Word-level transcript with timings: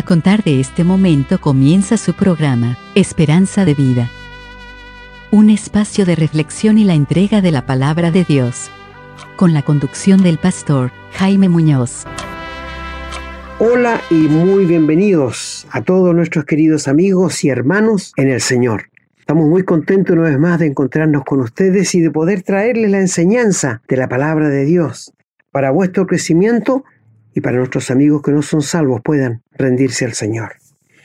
A 0.00 0.02
contar 0.02 0.42
de 0.42 0.60
este 0.60 0.82
momento 0.82 1.38
comienza 1.42 1.98
su 1.98 2.14
programa, 2.14 2.78
Esperanza 2.94 3.66
de 3.66 3.74
Vida. 3.74 4.08
Un 5.30 5.50
espacio 5.50 6.06
de 6.06 6.16
reflexión 6.16 6.78
y 6.78 6.84
la 6.84 6.94
entrega 6.94 7.42
de 7.42 7.50
la 7.50 7.66
palabra 7.66 8.10
de 8.10 8.24
Dios. 8.24 8.70
Con 9.36 9.52
la 9.52 9.60
conducción 9.60 10.22
del 10.22 10.38
pastor 10.38 10.90
Jaime 11.12 11.50
Muñoz. 11.50 12.06
Hola 13.58 14.00
y 14.08 14.14
muy 14.14 14.64
bienvenidos 14.64 15.66
a 15.70 15.82
todos 15.82 16.14
nuestros 16.14 16.46
queridos 16.46 16.88
amigos 16.88 17.44
y 17.44 17.50
hermanos 17.50 18.14
en 18.16 18.30
el 18.30 18.40
Señor. 18.40 18.84
Estamos 19.18 19.50
muy 19.50 19.64
contentos 19.64 20.16
una 20.16 20.30
vez 20.30 20.38
más 20.38 20.60
de 20.60 20.66
encontrarnos 20.68 21.24
con 21.24 21.40
ustedes 21.40 21.94
y 21.94 22.00
de 22.00 22.10
poder 22.10 22.40
traerles 22.40 22.90
la 22.90 23.00
enseñanza 23.00 23.82
de 23.86 23.98
la 23.98 24.08
palabra 24.08 24.48
de 24.48 24.64
Dios 24.64 25.12
para 25.50 25.70
vuestro 25.70 26.06
crecimiento 26.06 26.84
y 27.34 27.40
para 27.40 27.58
nuestros 27.58 27.90
amigos 27.90 28.22
que 28.22 28.32
no 28.32 28.42
son 28.42 28.62
salvos 28.62 29.00
puedan 29.02 29.42
rendirse 29.52 30.04
al 30.04 30.14
Señor. 30.14 30.52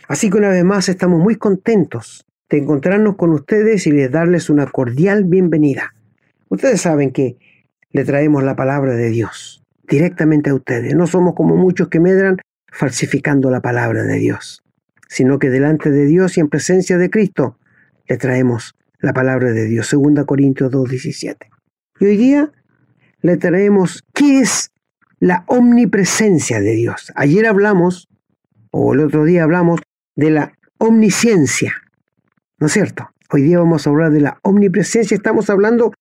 Así 0.07 0.29
que 0.29 0.37
una 0.37 0.49
vez 0.49 0.63
más 0.63 0.89
estamos 0.89 1.19
muy 1.19 1.35
contentos 1.35 2.25
de 2.49 2.57
encontrarnos 2.57 3.15
con 3.15 3.31
ustedes 3.31 3.87
y 3.87 3.91
les 3.91 4.11
darles 4.11 4.49
una 4.49 4.67
cordial 4.67 5.23
bienvenida. 5.23 5.95
Ustedes 6.49 6.81
saben 6.81 7.11
que 7.11 7.37
le 7.91 8.05
traemos 8.05 8.43
la 8.43 8.55
palabra 8.55 8.93
de 8.95 9.09
Dios 9.09 9.63
directamente 9.87 10.49
a 10.49 10.55
ustedes. 10.55 10.95
No 10.95 11.07
somos 11.07 11.33
como 11.33 11.55
muchos 11.55 11.87
que 11.89 11.99
medran 11.99 12.37
falsificando 12.71 13.49
la 13.49 13.61
palabra 13.61 14.03
de 14.03 14.19
Dios, 14.19 14.63
sino 15.07 15.39
que 15.39 15.49
delante 15.49 15.89
de 15.91 16.05
Dios 16.05 16.37
y 16.37 16.41
en 16.41 16.49
presencia 16.49 16.97
de 16.97 17.09
Cristo 17.09 17.57
le 18.07 18.17
traemos 18.17 18.75
la 18.99 19.13
palabra 19.13 19.51
de 19.51 19.65
Dios. 19.65 19.89
2 19.91 20.25
Corintios 20.25 20.71
2.17. 20.71 21.37
Y 21.99 22.05
hoy 22.05 22.17
día 22.17 22.51
le 23.21 23.37
traemos 23.37 24.03
qué 24.13 24.41
es 24.41 24.71
la 25.19 25.43
omnipresencia 25.47 26.61
de 26.61 26.71
Dios. 26.71 27.11
Ayer 27.15 27.45
hablamos, 27.45 28.07
o 28.71 28.93
el 28.93 29.01
otro 29.01 29.23
día 29.25 29.43
hablamos, 29.43 29.81
de 30.15 30.31
la 30.31 30.53
omnisciencia. 30.77 31.73
¿No 32.59 32.67
es 32.67 32.73
cierto? 32.73 33.09
Hoy 33.31 33.41
día 33.41 33.59
vamos 33.59 33.85
a 33.85 33.89
hablar 33.89 34.11
de 34.11 34.21
la 34.21 34.39
omnipresencia. 34.43 35.15
Estamos 35.15 35.49
hablando 35.49 35.93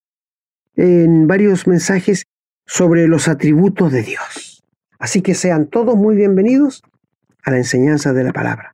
en 0.77 1.27
varios 1.27 1.67
mensajes 1.67 2.25
sobre 2.67 3.09
los 3.09 3.29
atributos 3.29 3.93
de 3.93 4.03
Dios. 4.03 4.63
Así 4.99 5.23
que 5.23 5.35
sean 5.35 5.67
todos 5.67 5.97
muy 5.97 6.17
bienvenidos 6.17 6.83
a 7.43 7.51
la 7.51 7.59
enseñanza 7.59 8.13
de 8.13 8.25
la 8.25 8.33
palabra. 8.33 8.74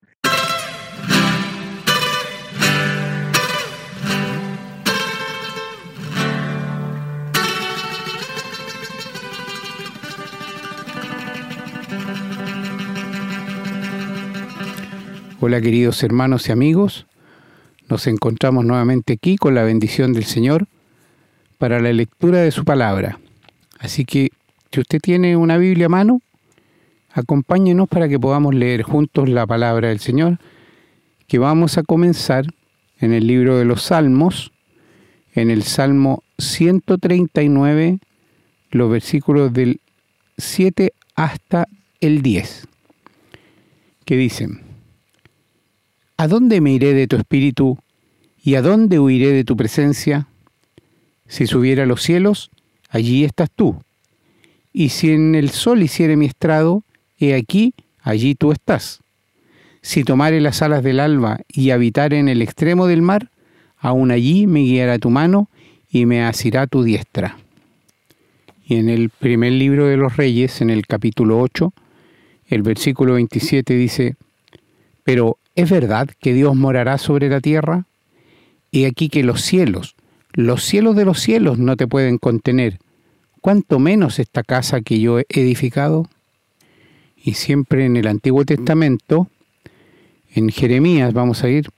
Hola 15.43 15.63
queridos 15.63 16.03
hermanos 16.03 16.47
y 16.47 16.53
amigos, 16.53 17.07
nos 17.89 18.07
encontramos 18.07 18.63
nuevamente 18.67 19.15
aquí 19.15 19.39
con 19.39 19.55
la 19.55 19.63
bendición 19.63 20.13
del 20.13 20.25
Señor 20.25 20.67
para 21.57 21.81
la 21.81 21.95
lectura 21.95 22.41
de 22.41 22.51
su 22.51 22.67
palabra. 22.67 23.19
Así 23.79 24.05
que 24.05 24.29
si 24.71 24.81
usted 24.81 24.99
tiene 25.01 25.39
una 25.39 25.57
Biblia 25.57 25.87
a 25.87 25.89
mano, 25.89 26.21
acompáñenos 27.11 27.89
para 27.89 28.07
que 28.07 28.21
podamos 28.21 28.55
leer 28.55 28.83
juntos 28.83 29.31
la 29.31 29.47
palabra 29.47 29.89
del 29.89 29.99
Señor, 29.99 30.39
que 31.27 31.39
vamos 31.39 31.79
a 31.79 31.85
comenzar 31.85 32.45
en 32.99 33.15
el 33.15 33.27
libro 33.27 33.57
de 33.57 33.65
los 33.65 33.85
Salmos, 33.85 34.53
en 35.33 35.51
el 35.51 35.63
Salmo 35.63 36.23
139, 36.37 37.99
los 38.73 38.91
versículos 38.91 39.55
del 39.55 39.81
7 40.37 40.93
hasta 41.15 41.67
el 42.03 42.21
10, 42.21 42.69
que 44.05 44.17
dicen, 44.19 44.70
¿A 46.20 46.28
dónde 46.28 46.60
me 46.60 46.75
iré 46.75 46.92
de 46.92 47.06
tu 47.06 47.16
espíritu 47.16 47.78
y 48.44 48.56
a 48.56 48.60
dónde 48.60 49.00
huiré 49.00 49.32
de 49.32 49.42
tu 49.42 49.56
presencia? 49.56 50.26
Si 51.26 51.47
subiera 51.47 51.84
a 51.84 51.86
los 51.86 52.03
cielos, 52.03 52.50
allí 52.91 53.25
estás 53.25 53.50
tú. 53.50 53.82
Y 54.70 54.91
si 54.91 55.12
en 55.12 55.34
el 55.34 55.48
sol 55.48 55.82
hiciere 55.82 56.16
mi 56.16 56.26
estrado, 56.26 56.82
he 57.19 57.34
aquí, 57.34 57.72
allí 58.03 58.34
tú 58.34 58.53
estás. 58.53 59.00
Si 59.81 60.04
tomare 60.04 60.42
las 60.42 60.60
alas 60.60 60.82
del 60.82 61.00
alba 61.00 61.41
y 61.48 61.70
habitare 61.70 62.19
en 62.19 62.28
el 62.28 62.42
extremo 62.42 62.87
del 62.87 63.00
mar, 63.00 63.31
aún 63.78 64.10
allí 64.10 64.47
me 64.47 64.60
guiará 64.60 64.98
tu 64.98 65.08
mano 65.08 65.48
y 65.91 66.04
me 66.04 66.22
asirá 66.22 66.66
tu 66.66 66.82
diestra. 66.82 67.38
Y 68.66 68.75
en 68.75 68.91
el 68.91 69.08
primer 69.08 69.52
libro 69.52 69.87
de 69.87 69.97
los 69.97 70.19
Reyes, 70.19 70.60
en 70.60 70.69
el 70.69 70.87
capítulo 70.87 71.41
8, 71.41 71.72
el 72.48 72.60
versículo 72.60 73.14
27 73.14 73.72
dice, 73.72 74.16
Pero 75.02 75.38
¿Es 75.55 75.69
verdad 75.71 76.09
que 76.21 76.33
Dios 76.33 76.55
morará 76.55 76.99
sobre 76.99 77.28
la 77.28 77.41
tierra? 77.41 77.87
Y 78.71 78.84
aquí 78.84 79.09
que 79.09 79.25
los 79.25 79.43
cielos, 79.43 79.97
los 80.33 80.65
cielos 80.65 80.94
de 80.94 81.05
los 81.05 81.21
cielos 81.21 81.59
no 81.59 81.77
te 81.77 81.88
pueden 81.88 82.19
contener, 82.19 82.78
cuánto 83.41 83.78
menos 83.78 84.19
esta 84.19 84.43
casa 84.43 84.81
que 84.81 85.00
yo 85.00 85.19
he 85.19 85.27
edificado. 85.28 86.09
Y 87.22 87.34
siempre 87.34 87.84
en 87.84 87.97
el 87.97 88.06
Antiguo 88.06 88.44
Testamento, 88.44 89.28
en 90.33 90.50
Jeremías, 90.50 91.12
vamos 91.12 91.43
a 91.43 91.49
ir 91.49 91.69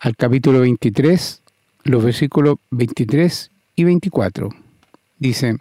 al 0.00 0.16
capítulo 0.16 0.60
23, 0.60 1.42
los 1.84 2.04
versículos 2.04 2.56
23 2.70 3.50
y 3.76 3.84
24. 3.84 4.48
Dice, 5.18 5.58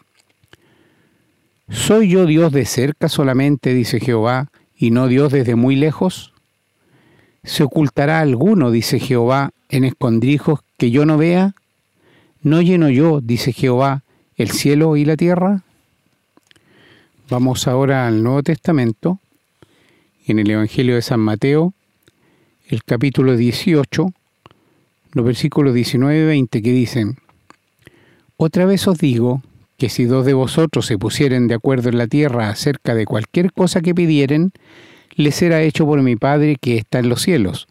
¿Soy 1.69 2.09
yo 2.09 2.25
Dios 2.25 2.53
de 2.53 2.65
cerca 2.65 3.09
solamente, 3.09 3.73
dice 3.73 3.99
Jehová, 3.99 4.49
y 4.77 4.91
no 4.91 5.07
Dios 5.07 5.33
desde 5.33 5.55
muy 5.55 5.75
lejos? 5.75 6.33
¿Se 7.47 7.63
ocultará 7.63 8.19
alguno, 8.19 8.71
dice 8.71 8.99
Jehová, 8.99 9.51
en 9.69 9.85
escondrijos 9.85 10.59
que 10.77 10.91
yo 10.91 11.05
no 11.05 11.17
vea? 11.17 11.55
¿No 12.41 12.61
lleno 12.61 12.89
yo, 12.89 13.21
dice 13.21 13.53
Jehová, 13.53 14.03
el 14.35 14.51
cielo 14.51 14.97
y 14.97 15.05
la 15.05 15.15
tierra? 15.15 15.63
Vamos 17.29 17.65
ahora 17.69 18.05
al 18.05 18.21
Nuevo 18.21 18.43
Testamento, 18.43 19.19
en 20.25 20.39
el 20.39 20.51
Evangelio 20.51 20.95
de 20.95 21.01
San 21.01 21.21
Mateo, 21.21 21.73
el 22.67 22.83
capítulo 22.83 23.37
18, 23.37 24.13
los 25.13 25.25
versículos 25.25 25.73
19 25.73 26.19
y 26.19 26.25
20 26.25 26.61
que 26.61 26.71
dicen, 26.73 27.17
Otra 28.35 28.65
vez 28.65 28.85
os 28.89 28.97
digo 28.97 29.41
que 29.77 29.87
si 29.87 30.03
dos 30.03 30.25
de 30.25 30.33
vosotros 30.33 30.85
se 30.85 30.97
pusieren 30.97 31.47
de 31.47 31.55
acuerdo 31.55 31.87
en 31.87 31.97
la 31.97 32.07
tierra 32.07 32.49
acerca 32.49 32.93
de 32.93 33.05
cualquier 33.05 33.53
cosa 33.53 33.79
que 33.79 33.95
pidieren, 33.95 34.51
le 35.17 35.31
será 35.31 35.61
hecho 35.63 35.85
por 35.85 36.01
mi 36.01 36.15
Padre 36.15 36.55
que 36.55 36.77
está 36.77 36.99
en 36.99 37.09
los 37.09 37.23
cielos. 37.23 37.67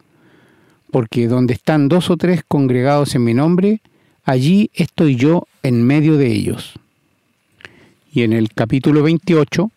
Porque 0.91 1.27
donde 1.27 1.53
están 1.53 1.87
dos 1.87 2.09
o 2.09 2.17
tres 2.17 2.43
congregados 2.47 3.15
en 3.15 3.23
mi 3.23 3.33
nombre, 3.33 3.81
allí 4.23 4.69
estoy 4.73 5.15
yo 5.15 5.47
en 5.63 5.83
medio 5.83 6.17
de 6.17 6.27
ellos. 6.27 6.73
Y 8.11 8.23
en 8.23 8.33
el 8.33 8.53
capítulo 8.53 9.01
28, 9.03 9.71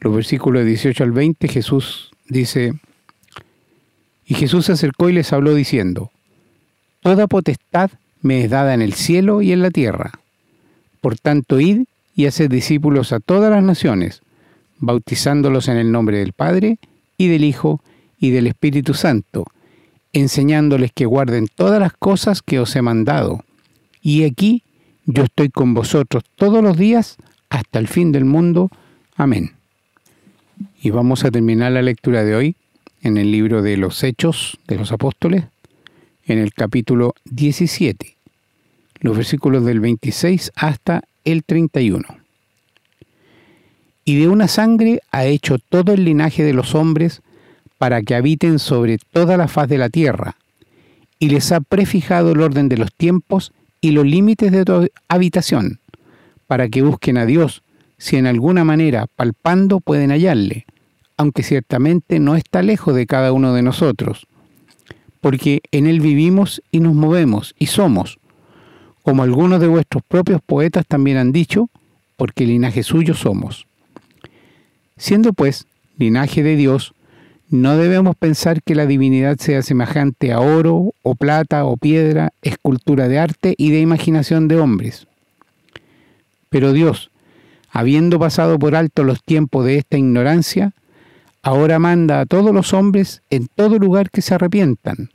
los 0.00 0.14
versículos 0.14 0.64
18 0.64 1.04
al 1.04 1.12
20, 1.12 1.48
Jesús 1.48 2.10
dice, 2.28 2.74
y 4.26 4.34
Jesús 4.34 4.66
se 4.66 4.72
acercó 4.72 5.08
y 5.08 5.12
les 5.12 5.32
habló 5.32 5.54
diciendo, 5.54 6.10
Toda 7.02 7.26
potestad 7.26 7.90
me 8.22 8.44
es 8.44 8.50
dada 8.50 8.74
en 8.74 8.80
el 8.80 8.94
cielo 8.94 9.42
y 9.42 9.52
en 9.52 9.60
la 9.60 9.70
tierra. 9.70 10.12
Por 11.00 11.18
tanto, 11.18 11.60
id 11.60 11.84
y 12.16 12.26
haced 12.26 12.50
discípulos 12.50 13.12
a 13.12 13.20
todas 13.20 13.50
las 13.50 13.62
naciones, 13.62 14.22
bautizándolos 14.86 15.68
en 15.68 15.76
el 15.76 15.92
nombre 15.92 16.18
del 16.18 16.32
Padre 16.32 16.78
y 17.16 17.28
del 17.28 17.44
Hijo 17.44 17.82
y 18.18 18.30
del 18.30 18.46
Espíritu 18.46 18.94
Santo, 18.94 19.44
enseñándoles 20.12 20.92
que 20.92 21.06
guarden 21.06 21.48
todas 21.54 21.80
las 21.80 21.92
cosas 21.92 22.42
que 22.42 22.58
os 22.58 22.74
he 22.76 22.82
mandado. 22.82 23.44
Y 24.00 24.24
aquí 24.24 24.62
yo 25.04 25.24
estoy 25.24 25.50
con 25.50 25.74
vosotros 25.74 26.24
todos 26.36 26.62
los 26.62 26.76
días 26.76 27.16
hasta 27.50 27.78
el 27.78 27.88
fin 27.88 28.12
del 28.12 28.24
mundo. 28.24 28.70
Amén. 29.16 29.52
Y 30.82 30.90
vamos 30.90 31.24
a 31.24 31.30
terminar 31.30 31.72
la 31.72 31.82
lectura 31.82 32.24
de 32.24 32.34
hoy 32.34 32.56
en 33.02 33.16
el 33.16 33.30
libro 33.30 33.62
de 33.62 33.76
los 33.76 34.02
Hechos 34.02 34.58
de 34.66 34.76
los 34.76 34.92
Apóstoles, 34.92 35.44
en 36.26 36.38
el 36.38 36.54
capítulo 36.54 37.14
17, 37.24 38.16
los 39.00 39.16
versículos 39.16 39.64
del 39.64 39.80
26 39.80 40.52
hasta 40.54 41.02
el 41.24 41.44
31 41.44 42.23
y 44.04 44.18
de 44.18 44.28
una 44.28 44.48
sangre 44.48 45.00
ha 45.10 45.24
hecho 45.24 45.58
todo 45.58 45.92
el 45.92 46.04
linaje 46.04 46.42
de 46.42 46.52
los 46.52 46.74
hombres 46.74 47.22
para 47.78 48.02
que 48.02 48.14
habiten 48.14 48.58
sobre 48.58 48.98
toda 48.98 49.36
la 49.36 49.48
faz 49.48 49.68
de 49.68 49.78
la 49.78 49.88
tierra, 49.88 50.36
y 51.18 51.28
les 51.30 51.52
ha 51.52 51.60
prefijado 51.60 52.32
el 52.32 52.40
orden 52.40 52.68
de 52.68 52.76
los 52.76 52.92
tiempos 52.92 53.52
y 53.80 53.90
los 53.90 54.06
límites 54.06 54.52
de 54.52 54.64
tu 54.64 54.88
habitación, 55.08 55.80
para 56.46 56.68
que 56.68 56.82
busquen 56.82 57.18
a 57.18 57.26
Dios, 57.26 57.62
si 57.98 58.16
en 58.16 58.26
alguna 58.26 58.64
manera 58.64 59.06
palpando 59.16 59.80
pueden 59.80 60.10
hallarle, 60.10 60.66
aunque 61.16 61.42
ciertamente 61.42 62.18
no 62.18 62.36
está 62.36 62.62
lejos 62.62 62.94
de 62.94 63.06
cada 63.06 63.32
uno 63.32 63.54
de 63.54 63.62
nosotros, 63.62 64.26
porque 65.20 65.62
en 65.70 65.86
Él 65.86 66.00
vivimos 66.00 66.62
y 66.70 66.80
nos 66.80 66.94
movemos 66.94 67.54
y 67.58 67.66
somos, 67.66 68.18
como 69.02 69.22
algunos 69.22 69.60
de 69.60 69.68
vuestros 69.68 70.02
propios 70.06 70.40
poetas 70.40 70.86
también 70.86 71.16
han 71.16 71.32
dicho, 71.32 71.68
porque 72.16 72.46
linaje 72.46 72.82
suyo 72.82 73.14
somos. 73.14 73.66
Siendo 74.96 75.32
pues 75.32 75.66
linaje 75.96 76.42
de 76.42 76.56
Dios, 76.56 76.94
No 77.50 77.76
debemos 77.76 78.16
pensar 78.16 78.62
que 78.62 78.74
la 78.74 78.86
divinidad 78.86 79.36
sea 79.38 79.62
semejante 79.62 80.32
a 80.32 80.40
oro 80.40 80.92
o 81.02 81.14
plata 81.14 81.64
o 81.66 81.76
piedra, 81.76 82.32
escultura 82.42 83.06
de 83.06 83.18
arte 83.18 83.54
y 83.58 83.70
de 83.70 83.80
imaginación 83.80 84.48
de 84.48 84.56
hombres. 84.56 85.06
Pero 86.48 86.72
Dios, 86.72 87.10
habiendo 87.70 88.18
pasado 88.18 88.58
por 88.58 88.74
alto 88.74 89.04
los 89.04 89.22
tiempos 89.22 89.66
de 89.66 89.76
esta 89.78 89.98
ignorancia, 89.98 90.72
ahora 91.42 91.78
manda 91.78 92.20
a 92.20 92.26
todos 92.26 92.52
los 92.52 92.72
hombres 92.72 93.22
en 93.30 93.46
todo 93.54 93.78
lugar 93.78 94.10
que 94.10 94.22
se 94.22 94.34
arrepientan, 94.34 95.10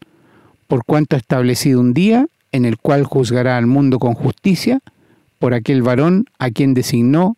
por 0.68 0.86
cuanto 0.86 1.16
ha 1.16 1.20
establecido 1.20 1.80
un 1.80 1.94
día 1.94 2.28
en 2.52 2.66
el 2.66 2.78
cual 2.78 3.04
juzgará 3.04 3.58
al 3.58 3.66
mundo 3.66 4.00
con 4.00 4.14
justicia 4.14 4.80
por 5.40 5.54
aquel 5.54 5.82
varón 5.82 6.26
a 6.38 6.52
quien 6.52 6.74
designó, 6.74 7.38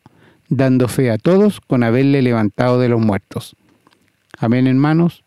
dando 0.51 0.89
fe 0.89 1.09
a 1.09 1.17
todos 1.17 1.61
con 1.61 1.81
haberle 1.81 2.21
levantado 2.21 2.77
de 2.79 2.89
los 2.89 2.99
muertos. 2.99 3.55
Amén, 4.37 4.67
hermanos. 4.67 5.23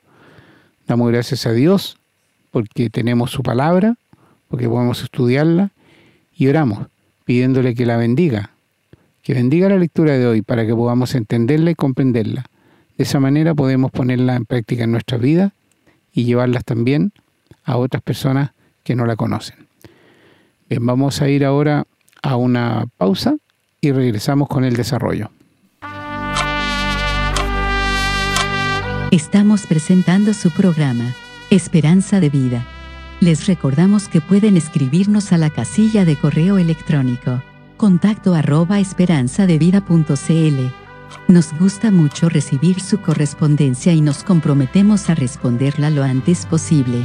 Damos 0.87 1.11
gracias 1.11 1.47
a 1.47 1.53
Dios 1.53 1.97
porque 2.51 2.91
tenemos 2.91 3.31
su 3.31 3.43
palabra, 3.43 3.97
porque 4.49 4.69
podemos 4.69 5.03
estudiarla 5.03 5.71
y 6.37 6.49
oramos 6.49 6.89
pidiéndole 7.25 7.75
que 7.75 7.87
la 7.87 7.97
bendiga, 7.97 8.51
que 9.23 9.33
bendiga 9.33 9.71
la 9.71 9.79
lectura 9.79 10.13
de 10.13 10.27
hoy 10.27 10.43
para 10.43 10.67
que 10.67 10.75
podamos 10.75 11.15
entenderla 11.15 11.71
y 11.71 11.75
comprenderla. 11.75 12.45
De 12.99 13.05
esa 13.05 13.19
manera 13.19 13.55
podemos 13.55 13.91
ponerla 13.91 14.37
en 14.37 14.45
práctica 14.45 14.85
en 14.85 14.93
nuestra 14.93 15.17
vida 15.17 15.55
y 16.13 16.25
llevarlas 16.25 16.67
también 16.67 17.13
a 17.65 17.79
otras 17.79 18.03
personas 18.03 18.51
que 18.83 18.95
no 18.95 19.07
la 19.07 19.17
conocen. 19.17 19.69
Bien, 20.69 20.85
vamos 20.85 21.23
a 21.23 21.31
ir 21.31 21.47
ahora 21.47 21.87
a 22.23 22.37
una 22.37 22.85
pausa 22.99 23.37
y 23.85 23.93
regresamos 23.93 24.49
con 24.49 24.65
el 24.65 24.75
desarrollo. 24.75 25.31
Estamos 29.11 29.67
presentando 29.67 30.35
su 30.35 30.51
programa, 30.51 31.15
Esperanza 31.51 32.19
de 32.19 32.31
Vida. 32.31 32.67
Les 33.21 33.47
recordamos 33.47 34.09
que 34.09 34.21
pueden 34.21 34.57
escribirnos 34.57 35.33
a 35.33 35.39
la 35.39 35.51
casilla 35.51 36.05
de 36.05 36.17
correo 36.17 36.59
electrónico, 36.59 37.41
contacto 37.77 38.35
arroba 38.35 38.81
esperanzadevida.cl. 38.81 40.73
Nos 41.29 41.57
gusta 41.59 41.91
mucho 41.91 42.29
recibir 42.29 42.81
su 42.81 43.01
correspondencia 43.01 43.93
y 43.93 44.01
nos 44.01 44.25
comprometemos 44.25 45.09
a 45.11 45.15
responderla 45.15 45.91
lo 45.91 46.03
antes 46.03 46.45
posible. 46.47 47.05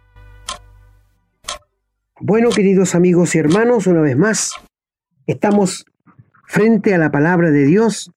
Bueno, 2.23 2.49
queridos 2.49 2.93
amigos 2.93 3.35
y 3.35 3.39
hermanos, 3.39 3.87
una 3.87 4.01
vez 4.01 4.15
más, 4.15 4.51
estamos 5.25 5.85
frente 6.45 6.93
a 6.93 6.97
la 6.97 7.11
palabra 7.11 7.51
de 7.51 7.65
Dios. 7.65 8.11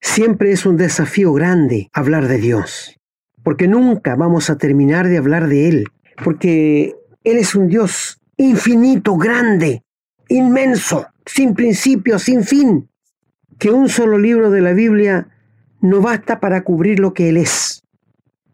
Siempre 0.00 0.50
es 0.50 0.66
un 0.66 0.76
desafío 0.76 1.32
grande 1.32 1.88
hablar 1.92 2.26
de 2.26 2.38
Dios 2.38 2.98
porque 3.44 3.68
nunca 3.68 4.16
vamos 4.16 4.50
a 4.50 4.58
terminar 4.58 5.06
de 5.06 5.18
hablar 5.18 5.46
de 5.46 5.68
Él, 5.68 5.84
porque 6.24 6.96
Él 7.22 7.36
es 7.36 7.54
un 7.54 7.68
Dios 7.68 8.18
infinito, 8.36 9.16
grande, 9.16 9.84
inmenso, 10.28 11.06
sin 11.24 11.54
principio, 11.54 12.18
sin 12.18 12.42
fin, 12.42 12.88
que 13.58 13.70
un 13.70 13.88
solo 13.88 14.18
libro 14.18 14.50
de 14.50 14.62
la 14.62 14.72
Biblia 14.72 15.28
no 15.80 16.00
basta 16.00 16.40
para 16.40 16.64
cubrir 16.64 16.98
lo 16.98 17.12
que 17.12 17.28
Él 17.28 17.36
es. 17.36 17.82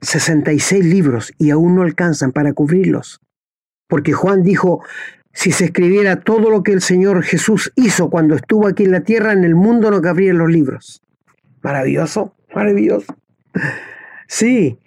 66 0.03 0.85
libros 0.85 1.33
y 1.39 1.51
aún 1.51 1.77
no 1.77 1.83
alcanzan 1.83 2.33
para 2.33 2.53
cubrirlos. 2.53 3.21
Porque 3.91 4.13
Juan 4.13 4.43
dijo, 4.45 4.83
si 5.33 5.53
se 5.53 5.67
escribiera 5.67 6.21
todo 6.21 6.49
lo 6.49 6.63
que 6.63 6.73
el 6.73 6.81
Señor 6.81 7.23
Jesús 7.25 7.73
hizo 7.75 8.09
cuando 8.09 8.37
estuvo 8.37 8.69
aquí 8.69 8.85
en 8.85 8.93
la 8.93 9.01
tierra, 9.01 9.33
en 9.33 9.45
el 9.45 9.57
mundo 9.57 9.91
no 9.91 10.01
cabrían 10.01 10.39
los 10.39 10.49
libros. 10.49 11.03
Maravilloso, 11.61 12.35
maravilloso. 12.55 13.15
Sí, 14.29 14.79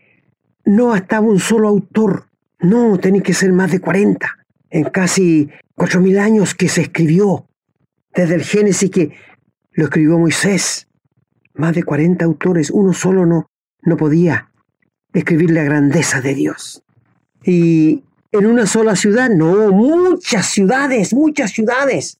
no 0.64 0.88
bastaba 0.88 1.28
un 1.28 1.40
solo 1.40 1.68
autor. 1.68 2.28
No, 2.60 2.98
tenía 2.98 3.22
que 3.22 3.34
ser 3.34 3.52
más 3.52 3.72
de 3.72 3.82
40. 3.82 4.38
En 4.70 4.86
casi 4.86 5.50
4.000 5.76 6.20
años 6.20 6.56
que 6.56 6.70
se 6.70 6.82
escribió. 6.82 7.46
Desde 8.16 8.36
el 8.36 8.44
Génesis 8.44 8.90
que 8.90 9.18
lo 9.74 9.84
escribió 9.84 10.18
Moisés. 10.18 10.88
Más 11.56 11.76
de 11.76 11.84
40 11.84 12.24
autores. 12.24 12.72
Uno 12.72 12.94
solo 12.94 13.26
no, 13.26 13.48
no 13.82 13.98
podía 13.98 14.50
escribir 15.12 15.52
la 15.52 15.64
grandeza 15.64 16.22
de 16.22 16.36
Dios. 16.36 16.84
Y 17.44 18.04
en 18.34 18.48
una 18.48 18.66
sola 18.66 18.96
ciudad, 18.96 19.30
no, 19.30 19.72
muchas 19.72 20.48
ciudades, 20.48 21.14
muchas 21.14 21.52
ciudades. 21.52 22.20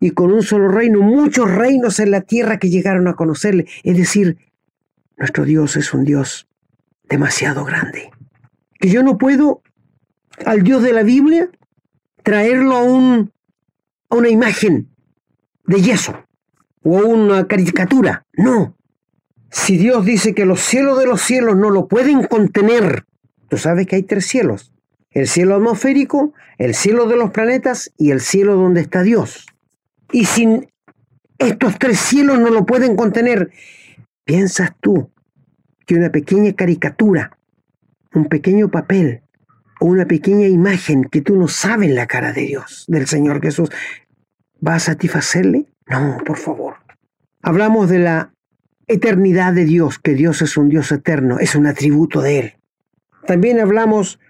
Y 0.00 0.10
con 0.10 0.32
un 0.32 0.42
solo 0.42 0.68
reino, 0.68 1.00
muchos 1.00 1.48
reinos 1.48 2.00
en 2.00 2.10
la 2.10 2.22
tierra 2.22 2.58
que 2.58 2.68
llegaron 2.68 3.06
a 3.06 3.14
conocerle. 3.14 3.68
Es 3.84 3.96
decir, 3.96 4.36
nuestro 5.16 5.44
Dios 5.44 5.76
es 5.76 5.94
un 5.94 6.04
Dios 6.04 6.48
demasiado 7.08 7.64
grande. 7.64 8.10
Que 8.80 8.88
yo 8.88 9.04
no 9.04 9.18
puedo 9.18 9.62
al 10.44 10.64
Dios 10.64 10.82
de 10.82 10.92
la 10.92 11.04
Biblia 11.04 11.48
traerlo 12.24 12.76
a, 12.76 12.82
un, 12.82 13.32
a 14.10 14.16
una 14.16 14.28
imagen 14.28 14.88
de 15.66 15.80
yeso 15.80 16.24
o 16.82 16.98
a 16.98 17.04
una 17.04 17.46
caricatura. 17.46 18.26
No. 18.32 18.76
Si 19.52 19.76
Dios 19.76 20.04
dice 20.04 20.34
que 20.34 20.44
los 20.44 20.60
cielos 20.60 20.98
de 20.98 21.06
los 21.06 21.22
cielos 21.22 21.56
no 21.56 21.70
lo 21.70 21.86
pueden 21.86 22.26
contener, 22.26 23.04
tú 23.48 23.58
sabes 23.58 23.86
que 23.86 23.94
hay 23.94 24.02
tres 24.02 24.26
cielos. 24.26 24.72
El 25.12 25.28
cielo 25.28 25.56
atmosférico, 25.56 26.32
el 26.58 26.74
cielo 26.74 27.06
de 27.06 27.16
los 27.16 27.30
planetas 27.30 27.92
y 27.96 28.10
el 28.10 28.20
cielo 28.20 28.56
donde 28.56 28.80
está 28.80 29.02
Dios. 29.02 29.46
Y 30.10 30.24
sin 30.24 30.68
estos 31.38 31.78
tres 31.78 31.98
cielos 31.98 32.38
no 32.38 32.50
lo 32.50 32.64
pueden 32.66 32.96
contener, 32.96 33.50
¿piensas 34.24 34.72
tú 34.80 35.10
que 35.86 35.96
una 35.96 36.10
pequeña 36.10 36.52
caricatura, 36.52 37.36
un 38.14 38.28
pequeño 38.28 38.70
papel 38.70 39.22
o 39.80 39.86
una 39.86 40.06
pequeña 40.06 40.46
imagen 40.46 41.04
que 41.04 41.20
tú 41.20 41.36
no 41.36 41.48
sabes 41.48 41.90
la 41.90 42.06
cara 42.06 42.32
de 42.32 42.42
Dios, 42.42 42.84
del 42.86 43.06
Señor 43.06 43.42
Jesús, 43.42 43.70
va 44.66 44.76
a 44.76 44.80
satisfacerle? 44.80 45.66
No, 45.88 46.18
por 46.24 46.38
favor. 46.38 46.76
Hablamos 47.42 47.90
de 47.90 47.98
la 47.98 48.32
eternidad 48.86 49.52
de 49.52 49.64
Dios, 49.64 49.98
que 49.98 50.14
Dios 50.14 50.42
es 50.42 50.56
un 50.56 50.68
Dios 50.68 50.92
eterno, 50.92 51.38
es 51.40 51.54
un 51.54 51.66
atributo 51.66 52.20
de 52.20 52.38
Él. 52.38 52.54
También 53.26 53.60
hablamos 53.60 54.20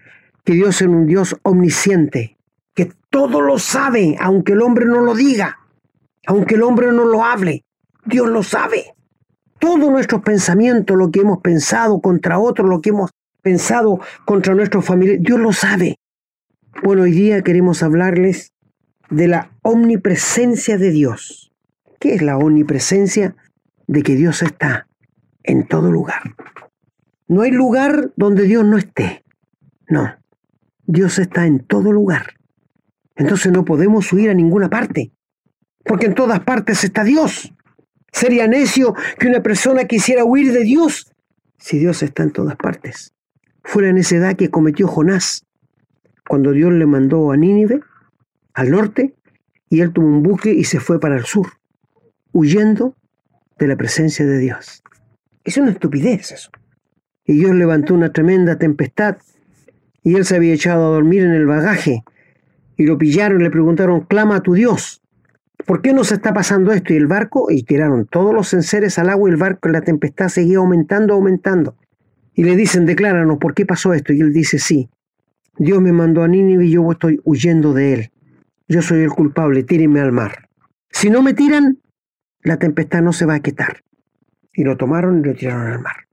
que 0.44 0.54
Dios 0.54 0.80
es 0.80 0.88
un 0.88 1.06
Dios 1.06 1.36
omnisciente, 1.42 2.36
que 2.74 2.92
todo 3.10 3.40
lo 3.40 3.58
sabe, 3.58 4.16
aunque 4.20 4.52
el 4.52 4.62
hombre 4.62 4.86
no 4.86 5.00
lo 5.00 5.14
diga, 5.14 5.58
aunque 6.26 6.54
el 6.54 6.62
hombre 6.62 6.92
no 6.92 7.04
lo 7.04 7.24
hable, 7.24 7.64
Dios 8.04 8.28
lo 8.28 8.42
sabe 8.42 8.94
todo 9.62 9.92
nuestro 9.92 10.22
pensamiento, 10.22 10.96
lo 10.96 11.12
que 11.12 11.20
hemos 11.20 11.38
pensado 11.38 12.00
contra 12.00 12.40
otro, 12.40 12.66
lo 12.66 12.80
que 12.80 12.90
hemos 12.90 13.12
pensado 13.42 14.00
contra 14.24 14.56
nuestros 14.56 14.84
familiares, 14.84 15.22
Dios 15.22 15.38
lo 15.38 15.52
sabe. 15.52 16.00
Bueno, 16.82 17.02
hoy 17.02 17.12
día 17.12 17.42
queremos 17.42 17.84
hablarles 17.84 18.50
de 19.08 19.28
la 19.28 19.52
omnipresencia 19.62 20.78
de 20.78 20.90
Dios. 20.90 21.52
¿Qué 22.00 22.14
es 22.14 22.22
la 22.22 22.38
omnipresencia? 22.38 23.36
De 23.86 24.02
que 24.02 24.16
Dios 24.16 24.42
está 24.42 24.88
en 25.44 25.68
todo 25.68 25.92
lugar. 25.92 26.22
No 27.28 27.42
hay 27.42 27.52
lugar 27.52 28.10
donde 28.16 28.42
Dios 28.42 28.64
no 28.64 28.78
esté. 28.78 29.22
No, 29.86 30.12
Dios 30.86 31.18
está 31.18 31.46
en 31.46 31.60
todo 31.60 31.92
lugar. 31.92 32.34
Entonces 33.16 33.52
no 33.52 33.64
podemos 33.64 34.12
huir 34.12 34.30
a 34.30 34.34
ninguna 34.34 34.68
parte, 34.68 35.12
porque 35.84 36.06
en 36.06 36.14
todas 36.14 36.40
partes 36.40 36.84
está 36.84 37.04
Dios. 37.04 37.52
Sería 38.12 38.46
necio 38.46 38.94
que 39.18 39.28
una 39.28 39.42
persona 39.42 39.84
quisiera 39.84 40.24
huir 40.24 40.52
de 40.52 40.64
Dios 40.64 41.12
si 41.58 41.78
Dios 41.78 42.02
está 42.02 42.24
en 42.24 42.32
todas 42.32 42.56
partes. 42.56 43.14
Fue 43.62 43.84
la 43.84 43.92
necedad 43.92 44.36
que 44.36 44.50
cometió 44.50 44.88
Jonás 44.88 45.46
cuando 46.26 46.52
Dios 46.52 46.72
le 46.72 46.86
mandó 46.86 47.30
a 47.32 47.36
Nínive, 47.36 47.80
al 48.54 48.70
norte, 48.70 49.14
y 49.68 49.80
él 49.80 49.92
tomó 49.92 50.08
un 50.08 50.22
buque 50.22 50.52
y 50.52 50.64
se 50.64 50.80
fue 50.80 51.00
para 51.00 51.16
el 51.16 51.24
sur, 51.24 51.48
huyendo 52.32 52.96
de 53.58 53.68
la 53.68 53.76
presencia 53.76 54.26
de 54.26 54.38
Dios. 54.38 54.82
Es 55.44 55.56
una 55.56 55.70
estupidez 55.70 56.32
eso. 56.32 56.50
Y 57.24 57.34
Dios 57.34 57.54
levantó 57.54 57.94
una 57.94 58.12
tremenda 58.12 58.58
tempestad 58.58 59.16
y 60.02 60.16
él 60.16 60.24
se 60.24 60.36
había 60.36 60.54
echado 60.54 60.86
a 60.86 60.94
dormir 60.94 61.22
en 61.22 61.32
el 61.32 61.46
bagaje 61.46 62.04
y 62.76 62.86
lo 62.86 62.98
pillaron 62.98 63.40
y 63.40 63.44
le 63.44 63.50
preguntaron, 63.50 64.00
clama 64.00 64.36
a 64.36 64.40
tu 64.42 64.54
Dios. 64.54 65.02
¿Por 65.66 65.82
qué 65.82 65.92
nos 65.92 66.10
está 66.10 66.34
pasando 66.34 66.72
esto? 66.72 66.92
Y 66.92 66.96
el 66.96 67.06
barco, 67.06 67.50
y 67.50 67.62
tiraron 67.62 68.06
todos 68.06 68.34
los 68.34 68.52
enseres 68.54 68.98
al 68.98 69.10
agua 69.10 69.28
y 69.28 69.32
el 69.32 69.38
barco 69.38 69.68
en 69.68 69.72
la 69.72 69.82
tempestad 69.82 70.28
seguía 70.28 70.58
aumentando, 70.58 71.14
aumentando. 71.14 71.76
Y 72.34 72.44
le 72.44 72.56
dicen, 72.56 72.86
decláranos, 72.86 73.38
¿por 73.38 73.54
qué 73.54 73.66
pasó 73.66 73.94
esto? 73.94 74.12
Y 74.12 74.20
él 74.20 74.32
dice, 74.32 74.58
sí, 74.58 74.88
Dios 75.58 75.80
me 75.80 75.92
mandó 75.92 76.22
a 76.22 76.28
Nínive 76.28 76.66
y 76.66 76.70
yo 76.72 76.90
estoy 76.90 77.20
huyendo 77.24 77.74
de 77.74 77.92
él. 77.92 78.10
Yo 78.66 78.82
soy 78.82 79.02
el 79.02 79.10
culpable, 79.10 79.62
tírenme 79.62 80.00
al 80.00 80.12
mar. 80.12 80.48
Si 80.90 81.10
no 81.10 81.22
me 81.22 81.34
tiran, 81.34 81.78
la 82.42 82.58
tempestad 82.58 83.02
no 83.02 83.12
se 83.12 83.26
va 83.26 83.34
a 83.34 83.40
quitar. 83.40 83.84
Y 84.54 84.64
lo 84.64 84.76
tomaron 84.76 85.20
y 85.20 85.28
lo 85.28 85.34
tiraron 85.34 85.66
al 85.66 85.80
mar. 85.80 86.08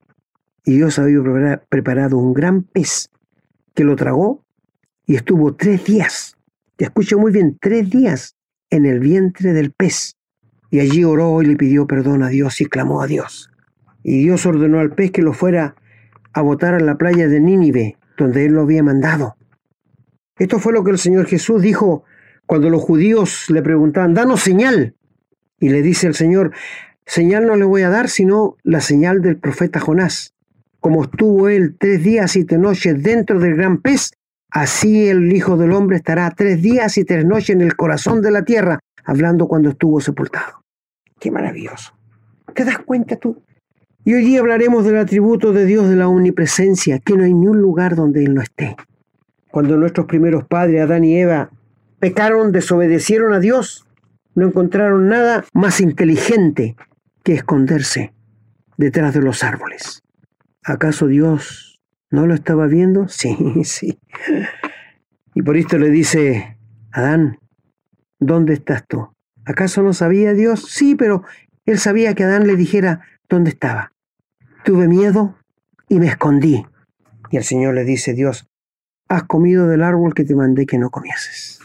Y 0.65 0.75
Dios 0.75 0.99
había 0.99 1.63
preparado 1.69 2.17
un 2.17 2.33
gran 2.33 2.63
pez 2.63 3.09
que 3.73 3.83
lo 3.83 3.95
tragó 3.95 4.43
y 5.05 5.15
estuvo 5.15 5.55
tres 5.55 5.83
días, 5.85 6.37
te 6.75 6.85
escucho 6.85 7.17
muy 7.17 7.31
bien, 7.31 7.57
tres 7.59 7.89
días 7.89 8.35
en 8.69 8.85
el 8.85 8.99
vientre 8.99 9.53
del 9.53 9.71
pez. 9.71 10.15
Y 10.71 10.79
allí 10.79 11.03
oró 11.03 11.41
y 11.41 11.45
le 11.45 11.55
pidió 11.55 11.87
perdón 11.87 12.23
a 12.23 12.29
Dios 12.29 12.61
y 12.61 12.65
clamó 12.65 13.01
a 13.01 13.07
Dios. 13.07 13.49
Y 14.03 14.23
Dios 14.23 14.45
ordenó 14.45 14.79
al 14.79 14.93
pez 14.93 15.11
que 15.11 15.21
lo 15.21 15.33
fuera 15.33 15.75
a 16.33 16.41
botar 16.41 16.75
a 16.75 16.79
la 16.79 16.97
playa 16.97 17.27
de 17.27 17.39
Nínive, 17.39 17.97
donde 18.17 18.45
él 18.45 18.53
lo 18.53 18.61
había 18.61 18.83
mandado. 18.83 19.35
Esto 20.37 20.59
fue 20.59 20.73
lo 20.73 20.83
que 20.83 20.91
el 20.91 20.99
Señor 20.99 21.25
Jesús 21.25 21.61
dijo 21.61 22.03
cuando 22.45 22.69
los 22.69 22.81
judíos 22.81 23.45
le 23.49 23.61
preguntaban, 23.61 24.15
danos 24.15 24.41
señal. 24.41 24.95
Y 25.59 25.69
le 25.69 25.81
dice 25.81 26.07
el 26.07 26.15
Señor, 26.15 26.51
señal 27.05 27.45
no 27.45 27.55
le 27.55 27.65
voy 27.65 27.83
a 27.83 27.89
dar, 27.89 28.09
sino 28.09 28.57
la 28.63 28.81
señal 28.81 29.21
del 29.21 29.37
profeta 29.37 29.79
Jonás. 29.79 30.33
Como 30.79 31.03
estuvo 31.03 31.49
él 31.49 31.75
tres 31.77 32.03
días 32.03 32.35
y 32.35 32.45
tres 32.45 32.59
noches 32.59 33.01
dentro 33.03 33.39
del 33.39 33.55
gran 33.55 33.81
pez, 33.81 34.11
así 34.49 35.09
el 35.09 35.33
Hijo 35.33 35.57
del 35.57 35.73
Hombre 35.73 35.97
estará 35.97 36.31
tres 36.31 36.61
días 36.61 36.97
y 36.97 37.03
tres 37.03 37.25
noches 37.25 37.49
en 37.49 37.61
el 37.61 37.75
corazón 37.75 38.21
de 38.21 38.31
la 38.31 38.43
tierra, 38.43 38.79
hablando 39.03 39.47
cuando 39.47 39.69
estuvo 39.69 39.99
sepultado. 39.99 40.63
Qué 41.19 41.31
maravilloso. 41.31 41.93
¿Te 42.53 42.63
das 42.63 42.79
cuenta 42.79 43.17
tú? 43.17 43.41
Y 44.05 44.13
hoy 44.13 44.23
día 44.23 44.39
hablaremos 44.39 44.85
del 44.85 44.97
atributo 44.97 45.51
de 45.51 45.65
Dios 45.65 45.89
de 45.89 45.97
la 45.97 46.07
omnipresencia, 46.07 46.99
que 46.99 47.15
no 47.15 47.25
hay 47.25 47.33
ni 47.33 47.47
un 47.47 47.61
lugar 47.61 47.95
donde 47.95 48.23
Él 48.23 48.33
no 48.33 48.41
esté. 48.41 48.77
Cuando 49.51 49.75
nuestros 49.77 50.05
primeros 50.05 50.45
padres, 50.45 50.81
Adán 50.81 51.03
y 51.03 51.19
Eva, 51.19 51.51
pecaron, 51.99 52.51
desobedecieron 52.51 53.33
a 53.33 53.39
Dios, 53.39 53.85
no 54.35 54.47
encontraron 54.47 55.09
nada 55.09 55.43
más 55.53 55.81
inteligente 55.81 56.75
que 57.23 57.33
esconderse 57.33 58.13
detrás 58.77 59.13
de 59.13 59.21
los 59.21 59.43
árboles. 59.43 60.01
¿Acaso 60.63 61.07
Dios 61.07 61.81
no 62.11 62.27
lo 62.27 62.33
estaba 62.33 62.67
viendo? 62.67 63.07
Sí, 63.09 63.35
sí. 63.63 63.99
Y 65.35 65.41
por 65.41 65.57
esto 65.57 65.77
le 65.77 65.89
dice, 65.89 66.57
Adán, 66.91 67.39
¿dónde 68.19 68.53
estás 68.53 68.85
tú? 68.87 69.09
¿Acaso 69.45 69.81
no 69.81 69.93
sabía 69.93 70.33
Dios? 70.33 70.65
Sí, 70.69 70.95
pero 70.95 71.23
él 71.65 71.79
sabía 71.79 72.13
que 72.13 72.23
Adán 72.23 72.47
le 72.47 72.55
dijera 72.55 73.01
dónde 73.29 73.51
estaba. 73.51 73.93
Tuve 74.63 74.87
miedo 74.87 75.35
y 75.87 75.99
me 75.99 76.07
escondí. 76.07 76.65
Y 77.31 77.37
el 77.37 77.43
Señor 77.43 77.75
le 77.75 77.83
dice, 77.83 78.13
Dios, 78.13 78.47
has 79.07 79.23
comido 79.23 79.67
del 79.67 79.83
árbol 79.83 80.13
que 80.13 80.23
te 80.23 80.35
mandé 80.35 80.65
que 80.65 80.77
no 80.77 80.89
comieses. 80.89 81.59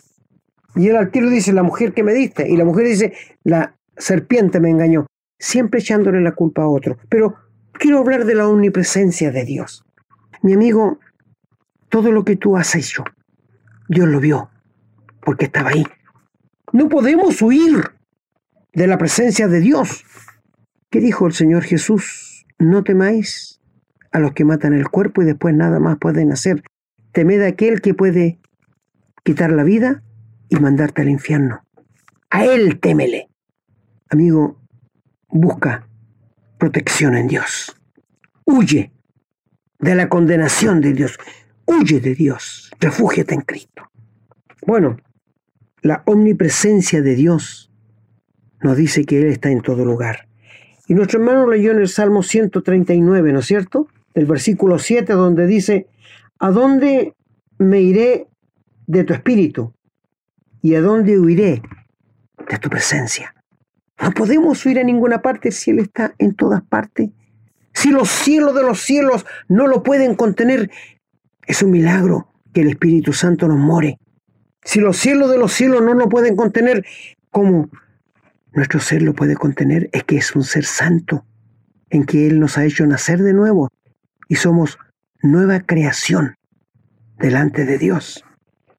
Y 0.77 0.89
él 0.89 0.97
al 0.97 1.11
tiro 1.11 1.31
dice, 1.31 1.53
la 1.53 1.63
mujer 1.63 1.93
que 1.93 2.03
me 2.03 2.13
diste. 2.13 2.49
Y 2.49 2.57
la 2.57 2.65
mujer 2.65 2.87
dice, 2.87 3.15
la 3.45 3.77
serpiente 3.97 4.61
me 4.61 4.71
engañó. 4.71 5.07
Siempre 5.39 5.81
echándole 5.81 6.21
la 6.21 6.33
culpa 6.33 6.63
a 6.63 6.69
otro. 6.69 6.99
Pero 7.09 7.37
quiero 7.79 7.99
hablar 7.99 8.25
de 8.25 8.35
la 8.35 8.49
omnipresencia 8.49 9.31
de 9.31 9.45
Dios. 9.45 9.85
Mi 10.43 10.55
amigo, 10.55 10.99
todo 11.89 12.13
lo 12.13 12.25
que 12.25 12.37
tú 12.37 12.57
has 12.57 12.75
hecho, 12.75 13.05
Dios 13.89 14.09
lo 14.09 14.21
vio, 14.21 14.51
porque 15.21 15.47
estaba 15.47 15.71
ahí. 15.71 15.85
No 16.73 16.89
podemos 16.89 17.41
huir 17.43 17.93
de 18.73 18.87
la 18.87 18.99
presencia 18.99 19.49
de 19.49 19.61
Dios. 19.61 20.05
¿Qué 20.91 21.01
dijo 21.01 21.27
el 21.27 21.33
Señor 21.33 21.63
Jesús? 21.63 22.47
No 22.59 22.85
temáis 22.85 23.61
a 24.13 24.19
los 24.19 24.33
que 24.33 24.45
matan 24.45 24.75
el 24.75 24.89
cuerpo 24.89 25.23
y 25.23 25.25
después 25.25 25.55
nada 25.55 25.81
más 25.81 25.99
pueden 25.99 26.33
hacer. 26.33 26.63
Temed 27.13 27.43
a 27.43 27.49
aquel 27.49 27.81
que 27.81 27.95
puede 27.95 28.41
quitar 29.25 29.51
la 29.53 29.65
vida 29.65 30.03
y 30.49 30.57
mandarte 30.57 31.03
al 31.03 31.09
infierno. 31.09 31.65
A 32.31 32.45
Él 32.45 32.81
témele. 32.81 33.29
Amigo, 34.11 34.61
busca 35.29 35.89
protección 36.59 37.17
en 37.17 37.29
Dios. 37.29 37.77
Huye 38.45 38.93
de 39.79 39.95
la 39.95 40.09
condenación 40.09 40.81
de 40.81 40.93
Dios. 40.93 41.19
Huye 41.67 42.01
de 42.01 42.15
Dios. 42.15 42.71
Refúgiate 42.81 43.35
en 43.35 43.41
Cristo. 43.43 43.91
Bueno, 44.67 44.97
la 45.83 46.03
omnipresencia 46.07 47.03
de 47.03 47.15
Dios 47.15 47.71
nos 48.61 48.77
dice 48.77 49.05
que 49.05 49.21
Él 49.21 49.27
está 49.27 49.51
en 49.51 49.61
todo 49.61 49.85
lugar. 49.85 50.29
Y 50.87 50.95
nuestro 50.95 51.19
hermano 51.19 51.49
leyó 51.49 51.73
en 51.73 51.79
el 51.79 51.89
Salmo 51.89 52.23
139, 52.23 53.33
¿no 53.33 53.41
es 53.41 53.47
cierto? 53.47 53.89
El 54.15 54.27
versículo 54.27 54.79
7, 54.79 55.13
donde 55.13 55.47
dice, 55.47 55.87
¿a 56.39 56.51
dónde 56.51 57.15
me 57.59 57.81
iré 57.81 58.29
de 58.87 59.05
tu 59.05 59.13
espíritu? 59.13 59.75
¿Y 60.63 60.75
a 60.75 60.81
dónde 60.81 61.19
huiré 61.19 61.63
de 62.49 62.59
tu 62.59 62.71
presencia? 62.71 63.34
No 64.01 64.11
podemos 64.13 64.65
huir 64.65 64.79
a 64.79 64.85
ninguna 64.85 65.23
parte 65.23 65.51
si 65.53 65.71
Él 65.71 65.79
está 65.79 66.15
en 66.19 66.35
todas 66.35 66.63
partes. 66.63 67.11
Si 67.73 67.91
los 67.91 68.09
cielos 68.09 68.55
de 68.55 68.63
los 68.63 68.81
cielos 68.81 69.27
no 69.49 69.67
lo 69.67 69.83
pueden 69.83 70.15
contener, 70.15 70.71
es 71.47 71.63
un 71.63 71.71
milagro 71.71 72.29
que 72.53 72.63
el 72.63 72.69
Espíritu 72.69 73.13
Santo 73.13 73.49
nos 73.49 73.59
more. 73.59 73.99
Si 74.63 74.81
los 74.81 74.97
cielos 74.97 75.31
de 75.31 75.39
los 75.39 75.53
cielos 75.53 75.83
no 75.83 75.95
lo 75.95 76.09
pueden 76.09 76.37
contener, 76.37 76.85
¿cómo 77.31 77.69
nuestro 78.53 78.81
ser 78.81 79.03
lo 79.03 79.15
puede 79.15 79.37
contener? 79.37 79.91
Es 79.93 80.05
que 80.05 80.17
es 80.17 80.35
un 80.35 80.45
ser 80.45 80.65
santo, 80.65 81.27
en 81.91 82.05
que 82.05 82.27
Él 82.27 82.41
nos 82.41 82.57
ha 82.57 82.65
hecho 82.65 82.87
nacer 82.87 83.23
de 83.23 83.35
nuevo 83.35 83.71
y 84.29 84.37
somos 84.37 84.79
nueva 85.23 85.61
creación 85.61 86.37
delante 87.19 87.65
de 87.65 87.79
Dios. 87.79 88.24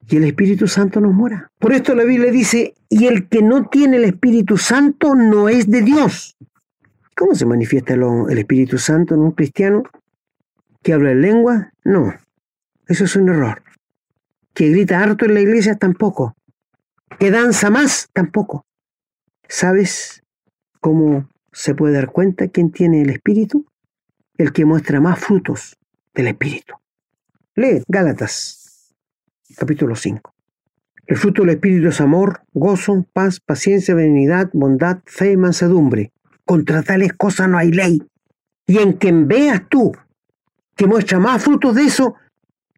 Y 0.08 0.18
el 0.18 0.24
Espíritu 0.26 0.68
Santo 0.68 1.02
nos 1.02 1.14
mora. 1.14 1.52
Por 1.60 1.74
esto 1.74 1.96
la 1.96 2.04
Biblia 2.04 2.32
dice, 2.32 2.76
y 2.90 3.08
el 3.08 3.28
que 3.28 3.42
no 3.42 3.68
tiene 3.70 3.98
el 3.98 4.06
Espíritu 4.06 4.58
Santo 4.58 5.16
no 5.16 5.50
es 5.50 5.70
de 5.70 5.82
Dios. 5.82 6.38
¿Cómo 7.16 7.34
se 7.34 7.46
manifiesta 7.46 7.94
el 7.94 8.38
Espíritu 8.38 8.78
Santo 8.78 9.16
en 9.16 9.22
un 9.22 9.32
cristiano? 9.32 9.84
¿Que 10.84 10.94
habla 10.94 11.12
en 11.12 11.22
lengua? 11.22 11.72
No, 11.84 12.14
eso 12.88 13.06
es 13.06 13.16
un 13.16 13.30
error 13.30 13.64
que 14.56 14.70
grita 14.70 15.04
harto 15.04 15.26
en 15.26 15.34
la 15.34 15.42
iglesia 15.42 15.76
tampoco, 15.76 16.36
que 17.20 17.30
danza 17.30 17.70
más 17.70 18.10
tampoco. 18.14 18.66
¿Sabes 19.48 20.24
cómo 20.80 21.30
se 21.52 21.76
puede 21.76 21.94
dar 21.94 22.12
cuenta 22.12 22.48
quién 22.48 22.72
tiene 22.72 23.02
el 23.02 23.10
Espíritu? 23.10 23.68
El 24.38 24.54
que 24.54 24.66
muestra 24.66 25.02
más 25.02 25.20
frutos 25.20 25.78
del 26.14 26.28
Espíritu. 26.28 26.74
Lee 27.56 27.84
Gálatas, 27.88 28.65
capítulo 29.56 29.96
5. 29.96 30.34
El 31.08 31.18
fruto 31.18 31.44
del 31.44 31.52
Espíritu 31.52 31.90
es 31.90 32.02
amor, 32.02 32.42
gozo, 32.54 33.06
paz, 33.14 33.40
paciencia, 33.40 33.94
benignidad, 33.94 34.50
bondad, 34.54 35.00
fe 35.06 35.34
y 35.34 35.38
mansedumbre. 35.38 36.12
Contra 36.46 36.82
tales 36.82 37.14
cosas 37.14 37.48
no 37.48 37.58
hay 37.58 37.72
ley. 37.72 38.02
Y 38.66 38.80
en 38.80 38.94
quien 38.94 39.28
veas 39.28 39.62
tú 39.70 39.92
que 40.76 40.88
muestra 40.88 41.20
más 41.20 41.44
frutos 41.44 41.76
de 41.76 41.84
eso, 41.84 42.16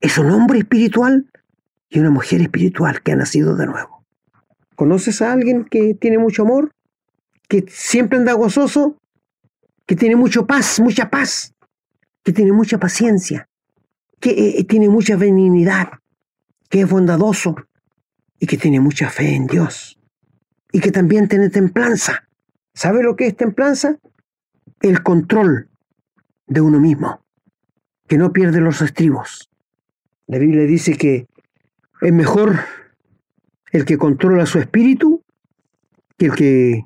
es 0.02 0.18
un 0.18 0.30
hombre 0.30 0.60
espiritual 0.60 1.30
y 1.90 2.00
una 2.00 2.10
mujer 2.10 2.42
espiritual 2.42 3.02
que 3.02 3.14
ha 3.14 3.16
nacido 3.16 3.56
de 3.56 3.66
nuevo. 3.66 4.06
¿Conoces 4.76 5.22
a 5.22 5.32
alguien 5.32 5.64
que 5.64 5.96
tiene 5.96 6.18
mucho 6.18 6.44
amor? 6.44 6.72
¿Que 7.48 7.66
siempre 7.70 8.18
anda 8.18 8.34
gozoso? 8.34 8.98
¿Que 9.86 9.96
tiene 9.96 10.18
mucha 10.18 10.46
paz, 10.46 10.80
mucha 10.80 11.10
paz? 11.10 11.54
¿Que 12.24 12.34
tiene 12.34 12.52
mucha 12.52 12.78
paciencia? 12.78 13.48
¿Que 14.20 14.60
eh, 14.60 14.64
tiene 14.66 14.90
mucha 14.90 15.16
benignidad? 15.16 15.88
¿Que 16.70 16.82
es 16.82 16.90
bondadoso? 16.90 17.56
¿Y 18.40 18.46
que 18.46 18.58
tiene 18.58 18.80
mucha 18.80 19.10
fe 19.10 19.36
en 19.36 19.48
Dios? 19.48 20.00
¿Y 20.72 20.80
que 20.80 20.92
también 20.92 21.28
tiene 21.28 21.50
templanza? 21.50 22.28
¿Sabe 22.74 23.04
lo 23.04 23.16
que 23.16 23.28
es 23.28 23.36
templanza? 23.36 23.98
El 24.82 25.02
control 25.02 25.70
de 26.46 26.62
uno 26.62 26.80
mismo, 26.80 27.26
que 28.08 28.18
no 28.18 28.32
pierde 28.32 28.62
los 28.62 28.82
estribos. 28.82 29.50
La 30.28 30.38
Biblia 30.38 30.64
dice 30.64 30.96
que 30.98 31.28
es 32.02 32.14
mejor 32.14 32.60
el 33.72 33.86
que 33.86 33.98
controla 33.98 34.46
su 34.46 34.60
espíritu 34.60 35.24
que 36.18 36.28
el 36.28 36.36
que 36.36 36.86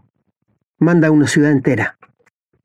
manda 0.77 1.07
a 1.07 1.11
una 1.11 1.27
ciudad 1.27 1.51
entera. 1.51 1.97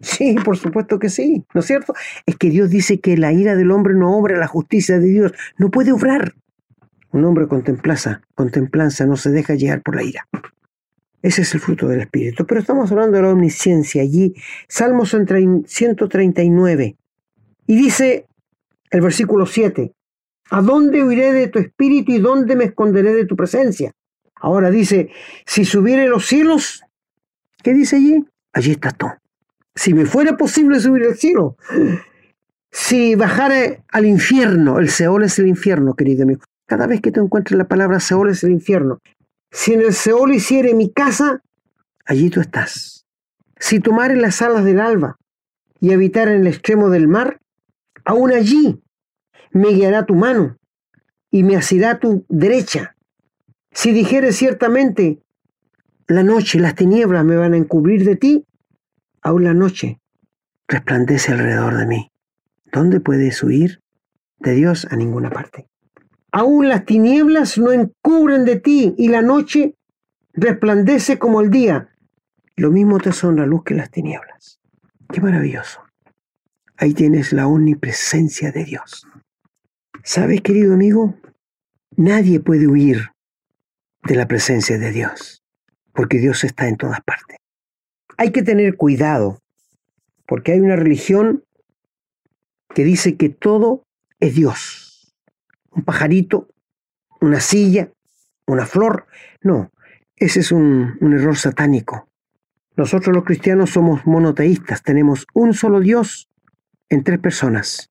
Sí, 0.01 0.37
por 0.45 0.57
supuesto 0.57 0.99
que 0.99 1.09
sí, 1.09 1.45
¿no 1.55 1.61
es 1.61 1.67
cierto? 1.67 1.95
Es 2.27 2.37
que 2.37 2.51
Dios 2.51 2.71
dice 2.71 3.01
que 3.01 3.17
la 3.17 3.33
ira 3.33 3.57
del 3.57 3.71
hombre 3.71 3.95
no 3.95 4.17
obra 4.17 4.37
la 4.37 4.47
justicia 4.47 4.99
de 4.99 5.07
Dios, 5.07 5.33
no 5.57 5.71
puede 5.71 5.93
obrar. 5.93 6.35
Un 7.13 7.25
hombre 7.25 7.47
contemplanza, 7.49 8.23
contemplanza, 8.35 9.07
no 9.07 9.17
se 9.17 9.31
deja 9.31 9.55
llegar 9.55 9.83
por 9.83 9.97
la 9.97 10.03
ira. 10.03 10.27
Ese 11.23 11.43
es 11.43 11.55
el 11.55 11.61
fruto 11.61 11.89
del 11.89 12.01
Espíritu. 12.03 12.47
Pero 12.47 12.61
estamos 12.61 12.91
hablando 12.93 13.17
de 13.17 13.23
la 13.23 13.31
omnisciencia 13.31 14.03
allí. 14.03 14.35
Salmos 14.69 15.11
139. 15.11 16.97
Y 17.67 17.77
dice 17.77 18.27
el 18.91 19.01
versículo 19.01 19.47
7, 19.47 19.93
¿A 20.51 20.63
dónde 20.63 21.03
huiré 21.03 21.33
de 21.33 21.49
tu 21.49 21.59
espíritu 21.59 22.13
y 22.13 22.19
dónde 22.19 22.55
me 22.55 22.65
esconderé 22.65 23.15
de 23.15 23.25
tu 23.25 23.35
presencia? 23.35 23.93
Ahora 24.37 24.71
dice, 24.71 25.11
si 25.45 25.65
subiere 25.65 26.07
los 26.09 26.27
cielos, 26.27 26.85
¿qué 27.63 27.75
dice 27.75 27.97
allí? 27.97 28.25
Allí 28.53 28.73
estás 28.73 28.97
tú. 28.97 29.07
Si 29.75 29.93
me 29.93 30.07
fuera 30.07 30.37
posible 30.37 30.79
subir 30.79 31.05
al 31.05 31.17
cielo, 31.17 31.57
si 32.71 33.15
bajara 33.17 33.85
al 33.89 34.07
infierno, 34.07 34.79
el 34.79 34.89
Seol 34.89 35.25
es 35.25 35.39
el 35.39 35.49
infierno, 35.49 35.95
querido 35.95 36.23
amigo. 36.23 36.43
Cada 36.67 36.87
vez 36.89 37.01
que 37.01 37.13
te 37.13 37.21
encuentres 37.21 37.57
la 37.57 37.69
palabra 37.69 38.01
Seol 38.01 38.31
es 38.31 38.43
el 38.43 38.51
infierno. 38.51 39.01
Si 39.51 39.73
en 39.73 39.81
el 39.81 39.95
Seol 39.95 40.35
hiciere 40.35 40.75
mi 40.75 40.91
casa, 40.91 41.43
allí 42.05 42.29
tú 42.29 42.41
estás. 42.41 43.07
Si 43.59 43.81
tomare 43.81 44.17
las 44.17 44.43
alas 44.43 44.65
del 44.65 44.81
alba 44.81 45.19
y 45.81 45.93
habitar 45.93 46.29
en 46.29 46.41
el 46.41 46.47
extremo 46.49 46.91
del 46.91 47.09
mar, 47.09 47.41
aún 48.05 48.33
allí 48.33 48.83
me 49.53 49.69
guiará 49.69 50.05
tu 50.05 50.15
mano 50.15 50.57
y 51.31 51.45
me 51.45 51.57
asirá 51.57 52.01
tu 52.01 52.27
derecha. 52.29 52.97
Si 53.71 53.93
dijere 53.93 54.33
ciertamente, 54.33 55.23
la 56.09 56.23
noche, 56.23 56.59
las 56.59 56.75
tinieblas 56.75 57.25
me 57.25 57.37
van 57.37 57.55
a 57.55 57.57
encubrir 57.57 58.05
de 58.05 58.17
ti, 58.17 58.47
aún 59.23 59.45
la 59.45 59.55
noche 59.55 60.01
resplandece 60.69 61.33
alrededor 61.33 61.77
de 61.77 61.87
mí. 61.87 62.13
¿Dónde 62.73 63.01
puedes 63.01 63.43
huir 63.43 63.81
de 64.39 64.53
Dios? 64.53 64.87
A 64.91 64.97
ninguna 64.97 65.31
parte. 65.31 65.69
Aún 66.33 66.69
las 66.69 66.85
tinieblas 66.85 67.59
no 67.59 67.73
encubren 67.73 68.45
de 68.45 68.57
ti 68.57 68.95
y 68.99 69.09
la 69.09 69.23
noche 69.23 69.75
resplandece 70.33 71.19
como 71.19 71.41
el 71.41 71.51
día. 71.51 71.91
Lo 72.57 72.71
mismo 72.71 72.99
te 72.99 73.13
son 73.13 73.37
la 73.37 73.47
luz 73.47 73.65
que 73.65 73.75
las 73.75 73.91
tinieblas. 73.91 74.61
Qué 75.13 75.21
maravilloso. 75.21 75.81
Ahí 76.77 76.93
tienes 76.93 77.33
la 77.33 77.47
omnipresencia 77.47 78.53
de 78.53 78.65
Dios. 78.65 79.07
¿Sabes, 80.03 80.43
querido 80.43 80.75
amigo? 80.75 81.15
Nadie 81.97 82.41
puede 82.41 82.67
huir 82.67 83.13
de 84.05 84.15
la 84.15 84.29
presencia 84.29 84.79
de 84.79 84.93
Dios, 84.93 85.43
porque 85.93 86.19
Dios 86.19 86.45
está 86.45 86.69
en 86.69 86.77
todas 86.77 87.01
partes. 87.01 87.39
Hay 88.19 88.31
que 88.31 88.43
tener 88.43 88.77
cuidado, 88.77 89.41
porque 90.27 90.53
hay 90.53 90.61
una 90.61 90.77
religión 90.77 91.45
que 92.75 92.85
dice 92.85 93.17
que 93.17 93.31
todo 93.31 93.85
es 94.21 94.35
Dios. 94.35 94.86
Un 95.77 95.85
pajarito, 95.85 96.49
una 97.21 97.39
silla, 97.41 97.91
una 98.47 98.65
flor. 98.67 99.07
No, 99.43 99.71
ese 100.17 100.41
es 100.41 100.51
un, 100.51 100.97
error 101.01 101.37
satánico. 101.37 102.09
Nosotros 102.77 103.15
los 103.15 103.25
cristianos 103.25 103.71
somos 103.71 104.07
monoteístas, 104.07 104.83
tenemos 104.83 105.27
un 105.35 105.53
solo 105.53 105.81
Dios 105.81 106.31
en 106.89 107.05
tres 107.05 107.19
personas. 107.19 107.91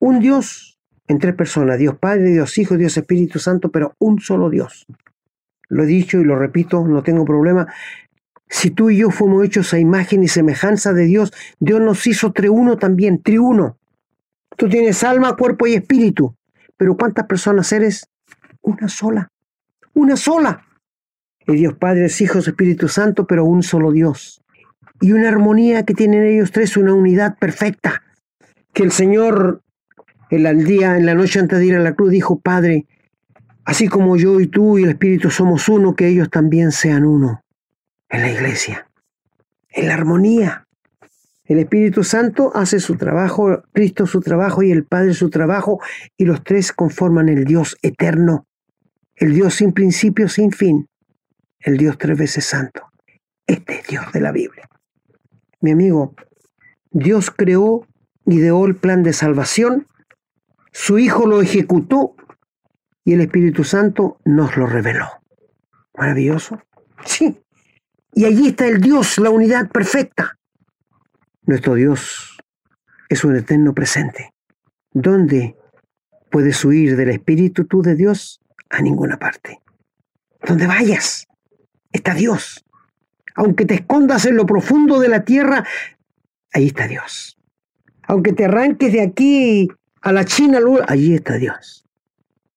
Un 0.00 0.18
Dios 0.18 0.80
en 1.06 1.18
tres 1.18 1.34
personas, 1.34 1.78
Dios 1.78 1.96
Padre, 1.98 2.32
Dios 2.32 2.58
Hijo, 2.58 2.76
Dios 2.76 2.96
Espíritu 2.96 3.38
Santo, 3.38 3.70
pero 3.70 3.94
un 3.98 4.20
solo 4.20 4.50
Dios. 4.50 4.86
Lo 5.68 5.84
he 5.84 5.86
dicho 5.86 6.18
y 6.20 6.24
lo 6.24 6.36
repito, 6.36 6.86
no 6.86 7.02
tengo 7.02 7.24
problema. 7.24 7.72
Si 8.48 8.70
tú 8.70 8.90
y 8.90 8.98
yo 8.98 9.10
fuimos 9.10 9.44
hechos 9.44 9.72
a 9.72 9.78
imagen 9.78 10.22
y 10.22 10.28
semejanza 10.28 10.92
de 10.92 11.04
Dios, 11.04 11.32
Dios 11.58 11.80
nos 11.80 12.06
hizo 12.06 12.32
triuno 12.32 12.76
también, 12.76 13.22
triuno. 13.22 13.78
Tú 14.56 14.68
tienes 14.68 15.02
alma, 15.04 15.36
cuerpo 15.36 15.66
y 15.66 15.74
espíritu. 15.74 16.34
Pero 16.82 16.96
¿cuántas 16.96 17.26
personas 17.26 17.70
eres? 17.70 18.08
Una 18.60 18.88
sola. 18.88 19.30
Una 19.94 20.16
sola. 20.16 20.66
Y 21.46 21.54
Dios 21.54 21.74
Padre, 21.74 22.08
Hijo, 22.18 22.40
Espíritu 22.40 22.88
Santo, 22.88 23.24
pero 23.24 23.44
un 23.44 23.62
solo 23.62 23.92
Dios. 23.92 24.42
Y 25.00 25.12
una 25.12 25.28
armonía 25.28 25.84
que 25.84 25.94
tienen 25.94 26.24
ellos 26.24 26.50
tres, 26.50 26.76
una 26.76 26.92
unidad 26.92 27.38
perfecta. 27.38 28.02
Que 28.72 28.82
el 28.82 28.90
Señor, 28.90 29.62
en 30.30 30.44
el 30.44 30.64
día, 30.64 30.96
en 30.96 31.06
la 31.06 31.14
noche 31.14 31.38
antes 31.38 31.60
de 31.60 31.66
ir 31.66 31.76
a 31.76 31.78
la 31.78 31.94
cruz, 31.94 32.10
dijo, 32.10 32.40
Padre, 32.40 32.88
así 33.64 33.86
como 33.86 34.16
yo 34.16 34.40
y 34.40 34.48
tú 34.48 34.76
y 34.76 34.82
el 34.82 34.88
Espíritu 34.88 35.30
somos 35.30 35.68
uno, 35.68 35.94
que 35.94 36.08
ellos 36.08 36.30
también 36.30 36.72
sean 36.72 37.04
uno 37.04 37.44
en 38.08 38.22
la 38.22 38.28
iglesia, 38.32 38.88
en 39.68 39.86
la 39.86 39.94
armonía. 39.94 40.66
El 41.44 41.58
Espíritu 41.58 42.04
Santo 42.04 42.52
hace 42.54 42.78
su 42.78 42.96
trabajo, 42.96 43.62
Cristo 43.72 44.06
su 44.06 44.20
trabajo 44.20 44.62
y 44.62 44.70
el 44.70 44.84
Padre 44.84 45.12
su 45.14 45.28
trabajo, 45.28 45.80
y 46.16 46.24
los 46.24 46.44
tres 46.44 46.72
conforman 46.72 47.28
el 47.28 47.44
Dios 47.44 47.76
eterno, 47.82 48.46
el 49.16 49.34
Dios 49.34 49.54
sin 49.54 49.72
principio, 49.72 50.28
sin 50.28 50.52
fin, 50.52 50.88
el 51.60 51.76
Dios 51.76 51.98
tres 51.98 52.16
veces 52.16 52.44
santo. 52.44 52.82
Este 53.46 53.80
es 53.80 53.86
Dios 53.88 54.12
de 54.12 54.20
la 54.20 54.30
Biblia. 54.30 54.68
Mi 55.60 55.72
amigo, 55.72 56.14
Dios 56.90 57.30
creó, 57.30 57.86
ideó 58.26 58.64
el 58.66 58.76
plan 58.76 59.02
de 59.02 59.12
salvación, 59.12 59.86
su 60.72 60.98
Hijo 60.98 61.26
lo 61.26 61.42
ejecutó 61.42 62.14
y 63.04 63.14
el 63.14 63.20
Espíritu 63.20 63.64
Santo 63.64 64.18
nos 64.24 64.56
lo 64.56 64.66
reveló. 64.66 65.08
Maravilloso. 65.96 66.62
Sí, 67.04 67.42
y 68.14 68.24
allí 68.26 68.48
está 68.48 68.68
el 68.68 68.80
Dios, 68.80 69.18
la 69.18 69.30
unidad 69.30 69.70
perfecta. 69.70 70.38
Nuestro 71.44 71.74
Dios 71.74 72.38
es 73.08 73.24
un 73.24 73.34
eterno 73.34 73.74
presente. 73.74 74.32
¿Dónde 74.92 75.56
puedes 76.30 76.64
huir 76.64 76.96
del 76.96 77.10
Espíritu 77.10 77.64
tú 77.64 77.82
de 77.82 77.96
Dios? 77.96 78.40
A 78.70 78.80
ninguna 78.80 79.18
parte. 79.18 79.60
Donde 80.46 80.68
vayas, 80.68 81.26
está 81.90 82.14
Dios. 82.14 82.64
Aunque 83.34 83.64
te 83.64 83.74
escondas 83.74 84.24
en 84.26 84.36
lo 84.36 84.46
profundo 84.46 85.00
de 85.00 85.08
la 85.08 85.24
tierra, 85.24 85.66
ahí 86.52 86.68
está 86.68 86.86
Dios. 86.86 87.36
Aunque 88.06 88.32
te 88.32 88.44
arranques 88.44 88.92
de 88.92 89.02
aquí 89.02 89.68
a 90.00 90.12
la 90.12 90.24
China, 90.24 90.60
allí 90.86 91.14
está 91.14 91.38
Dios. 91.38 91.84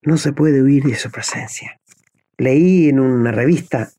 No 0.04 0.18
se 0.18 0.32
puede 0.32 0.62
huir 0.62 0.84
de 0.84 0.96
su 0.96 1.10
presencia. 1.10 1.80
Leí 2.38 2.90
en 2.90 3.00
una 3.00 3.32
revista 3.32 3.90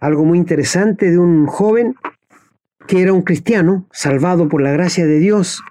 algo 0.00 0.24
muy 0.24 0.38
interesante 0.38 1.10
de 1.10 1.18
un 1.18 1.46
joven 1.46 1.94
que 2.88 3.02
era 3.02 3.12
un 3.12 3.22
cristiano, 3.22 3.86
salvado 3.92 4.48
por 4.48 4.62
la 4.62 4.72
gracia 4.72 5.06
de 5.06 5.20
Dios, 5.20 5.62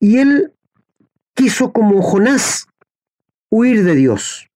y 0.00 0.18
él 0.18 0.52
quiso 1.34 1.72
como 1.72 2.02
Jonás 2.02 2.66
huir 3.50 3.84
de 3.84 3.94
Dios 3.94 4.48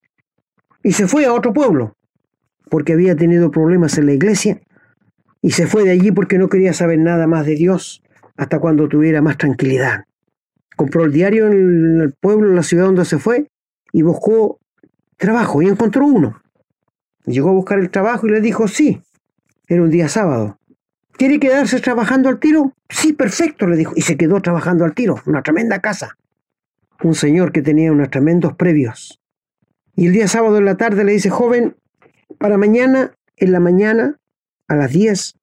y 0.83 0.93
se 0.93 1.07
fue 1.07 1.27
a 1.27 1.33
otro 1.35 1.53
pueblo 1.53 1.95
porque 2.71 2.95
había 2.95 3.15
tenido 3.17 3.51
problemas 3.51 3.99
en 3.99 4.07
la 4.07 4.13
iglesia 4.13 4.61
y 5.43 5.51
se 5.51 5.67
fue 5.67 5.85
de 5.85 5.91
allí 5.91 6.11
porque 6.11 6.39
no 6.39 6.49
quería 6.49 6.73
saber 6.73 6.99
nada 6.99 7.27
más 7.27 7.45
de 7.45 7.55
Dios 7.55 8.03
hasta 8.37 8.59
cuando 8.61 8.89
tuviera 8.89 9.21
más 9.21 9.37
tranquilidad. 9.37 10.05
Compró 10.77 11.05
el 11.05 11.13
diario 11.13 11.49
en 11.49 12.01
el 12.01 12.15
pueblo, 12.19 12.49
en 12.49 12.57
la 12.57 12.63
ciudad 12.63 12.87
donde 12.87 13.05
se 13.05 13.19
fue 13.19 13.51
y 13.93 14.03
buscó 14.03 14.59
trabajo 15.19 15.61
y 15.61 15.69
encontró 15.69 16.07
uno. 16.07 16.41
Llegó 17.27 17.51
a 17.51 17.55
buscar 17.55 17.79
el 17.79 17.91
trabajo 17.91 18.27
y 18.27 18.31
le 18.31 18.41
dijo, 18.41 18.69
sí, 18.69 19.03
era 19.69 19.83
un 19.83 19.91
día 19.91 20.09
sábado. 20.09 20.60
¿Quiere 21.21 21.39
quedarse 21.39 21.81
trabajando 21.81 22.31
al 22.31 22.39
tiro? 22.39 22.73
Sí, 22.89 23.13
perfecto, 23.13 23.67
le 23.67 23.77
dijo. 23.77 23.93
Y 23.95 24.01
se 24.01 24.17
quedó 24.17 24.41
trabajando 24.41 24.87
al 24.87 24.95
tiro, 24.95 25.17
una 25.27 25.43
tremenda 25.43 25.79
casa. 25.81 26.17
Un 27.03 27.15
señor 27.15 27.53
que 27.53 27.61
tenía 27.61 27.93
unos 27.93 28.09
tremendos 28.09 28.55
previos. 28.55 29.21
Y 29.95 30.07
el 30.07 30.15
día 30.15 30.29
sábado 30.29 30.57
en 30.57 30.65
la 30.65 30.79
tarde 30.79 31.05
le 31.05 31.13
dice, 31.13 31.29
joven, 31.29 31.77
para 32.39 32.57
mañana, 32.57 33.13
en 33.37 33.53
la 33.53 33.61
mañana, 33.61 34.17
a 34.67 34.77
las 34.77 34.93
10, 34.93 35.35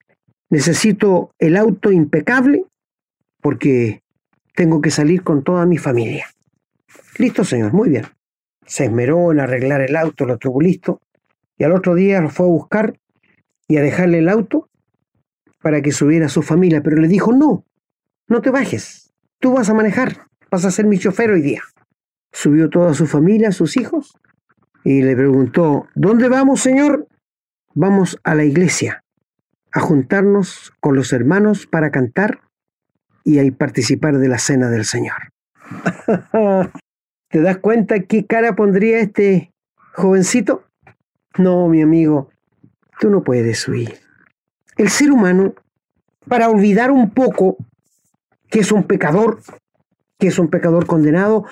necesito 0.50 1.30
el 1.38 1.56
auto 1.56 1.92
impecable 1.92 2.66
porque 3.40 4.02
tengo 4.56 4.82
que 4.82 4.90
salir 4.90 5.22
con 5.22 5.44
toda 5.44 5.68
mi 5.68 5.78
familia. 5.78 6.26
Listo, 7.20 7.44
señor, 7.44 7.74
muy 7.74 7.90
bien. 7.90 8.06
Se 8.66 8.86
esmeró 8.86 9.32
en 9.32 9.42
arreglar 9.42 9.82
el 9.82 9.96
auto, 9.96 10.26
lo 10.26 10.40
tuvo 10.40 10.60
listo 10.60 11.02
y 11.56 11.66
al 11.66 11.74
otro 11.74 11.94
día 11.94 12.20
lo 12.20 12.32
fue 12.32 12.48
a 12.48 12.50
buscar 12.50 13.00
y 13.68 13.78
a 13.78 13.84
dejarle 13.84 14.18
el 14.18 14.30
auto 14.30 14.68
para 15.68 15.82
que 15.82 15.92
subiera 15.92 16.28
a 16.28 16.30
su 16.30 16.44
familia, 16.44 16.82
pero 16.82 16.96
le 16.96 17.10
dijo, 17.10 17.34
no, 17.34 17.66
no 18.30 18.42
te 18.42 18.52
bajes, 18.52 19.12
tú 19.38 19.52
vas 19.52 19.70
a 19.70 19.74
manejar, 19.74 20.28
vas 20.50 20.64
a 20.64 20.72
ser 20.72 20.86
mi 20.86 20.98
chofer 20.98 21.30
hoy 21.30 21.42
día. 21.42 21.62
Subió 22.32 22.70
toda 22.70 22.94
su 22.94 23.06
familia, 23.06 23.52
sus 23.52 23.76
hijos, 23.76 24.16
y 24.86 25.02
le 25.02 25.14
preguntó, 25.14 25.90
¿dónde 25.94 26.30
vamos, 26.30 26.62
Señor? 26.62 27.10
Vamos 27.74 28.18
a 28.24 28.34
la 28.34 28.46
iglesia, 28.46 29.04
a 29.74 29.82
juntarnos 29.82 30.72
con 30.80 30.96
los 30.96 31.12
hermanos 31.12 31.68
para 31.68 31.92
cantar 31.92 32.40
y 33.26 33.40
a 33.40 33.52
participar 33.52 34.20
de 34.20 34.30
la 34.30 34.38
cena 34.38 34.70
del 34.70 34.86
Señor. 34.86 35.34
¿Te 37.30 37.42
das 37.42 37.58
cuenta 37.58 38.00
qué 38.04 38.26
cara 38.26 38.56
pondría 38.56 39.00
este 39.00 39.52
jovencito? 39.96 40.64
No, 41.38 41.68
mi 41.68 41.82
amigo, 41.82 42.30
tú 43.02 43.10
no 43.10 43.22
puedes 43.22 43.68
huir. 43.68 44.07
El 44.78 44.90
ser 44.90 45.12
humano, 45.12 45.56
para 46.28 46.50
olvidar 46.50 46.92
un 46.92 47.10
poco 47.10 47.58
que 48.50 48.60
es 48.60 48.72
un 48.72 48.84
pecador, 48.84 49.42
que 50.20 50.28
es 50.28 50.40
un 50.40 50.50
pecador 50.50 50.86
condenado, 50.86 51.46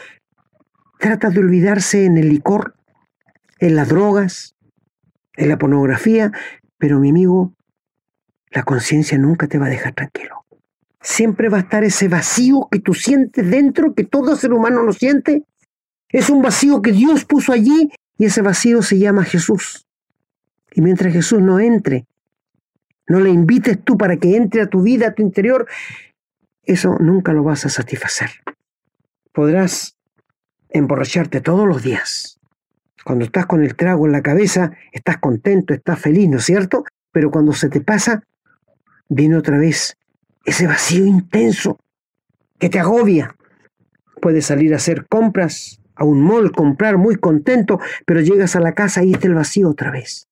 trata 1.00 1.30
de 1.30 1.40
olvidarse 1.40 2.06
en 2.06 2.18
el 2.18 2.30
licor, 2.30 2.76
en 3.60 3.76
las 3.76 3.90
drogas, 3.90 4.56
en 5.36 5.50
la 5.50 5.58
pornografía, 5.58 6.32
pero 6.78 7.00
mi 7.00 7.10
amigo, 7.10 7.54
la 8.52 8.64
conciencia 8.64 9.18
nunca 9.18 9.48
te 9.48 9.58
va 9.58 9.66
a 9.66 9.70
dejar 9.70 9.94
tranquilo. 9.94 10.46
Siempre 11.02 11.50
va 11.50 11.58
a 11.58 11.62
estar 11.62 11.84
ese 11.84 12.08
vacío 12.08 12.68
que 12.72 12.80
tú 12.80 12.94
sientes 12.94 13.50
dentro, 13.50 13.94
que 13.94 14.04
todo 14.04 14.36
ser 14.36 14.54
humano 14.54 14.84
lo 14.84 14.94
siente, 14.94 15.44
es 16.10 16.30
un 16.30 16.42
vacío 16.42 16.82
que 16.82 16.92
Dios 16.92 17.26
puso 17.26 17.52
allí 17.52 17.92
y 18.18 18.26
ese 18.26 18.42
vacío 18.42 18.82
se 18.82 18.98
llama 18.98 19.24
Jesús. 19.24 19.88
Y 20.72 20.82
mientras 20.82 21.12
Jesús 21.12 21.42
no 21.42 21.60
entre, 21.60 22.06
no 23.08 23.20
le 23.20 23.30
invites 23.30 23.84
tú 23.84 23.98
para 23.98 24.18
que 24.18 24.36
entre 24.36 24.62
a 24.62 24.68
tu 24.68 24.82
vida, 24.82 25.08
a 25.08 25.14
tu 25.14 25.22
interior, 25.22 25.68
eso 26.64 26.98
nunca 27.00 27.34
lo 27.34 27.44
vas 27.44 27.66
a 27.66 27.70
satisfacer. 27.70 28.30
Podrás 29.32 29.98
emborracharte 30.70 31.42
todos 31.42 31.68
los 31.68 31.84
días, 31.84 32.40
Cuando 33.04 33.24
estás 33.24 33.46
con 33.46 33.64
el 33.64 33.76
trago 33.76 34.08
en 34.08 34.12
la 34.12 34.24
cabeza, 34.24 34.72
estás 34.92 35.20
contento, 35.20 35.76
estás 35.76 36.00
feliz, 36.00 36.28
¿no 36.28 36.38
es 36.38 36.44
cierto? 36.44 36.86
Pero 37.12 37.30
cuando 37.30 37.54
se 37.54 37.70
te 37.70 37.80
pasa, 37.80 38.24
viene 39.08 39.38
otra 39.38 39.60
vez 39.60 39.96
ese 40.44 40.66
vacío 40.66 41.06
intenso 41.06 41.78
que 42.58 42.70
te 42.70 42.80
agobia. 42.80 43.36
Puedes 44.22 44.48
salir 44.48 44.74
a 44.74 44.78
hacer 44.78 45.06
compras, 45.08 45.80
a 45.96 46.04
un 46.04 46.22
mall, 46.22 46.52
comprar 46.52 46.98
muy 46.98 47.16
contento, 47.16 47.80
pero 48.08 48.22
llegas 48.22 48.56
a 48.56 48.60
la 48.60 48.74
casa 48.74 49.04
y 49.04 49.14
está 49.14 49.28
el 49.28 49.36
vacío 49.36 49.70
otra 49.70 49.92
vez. 49.92 50.28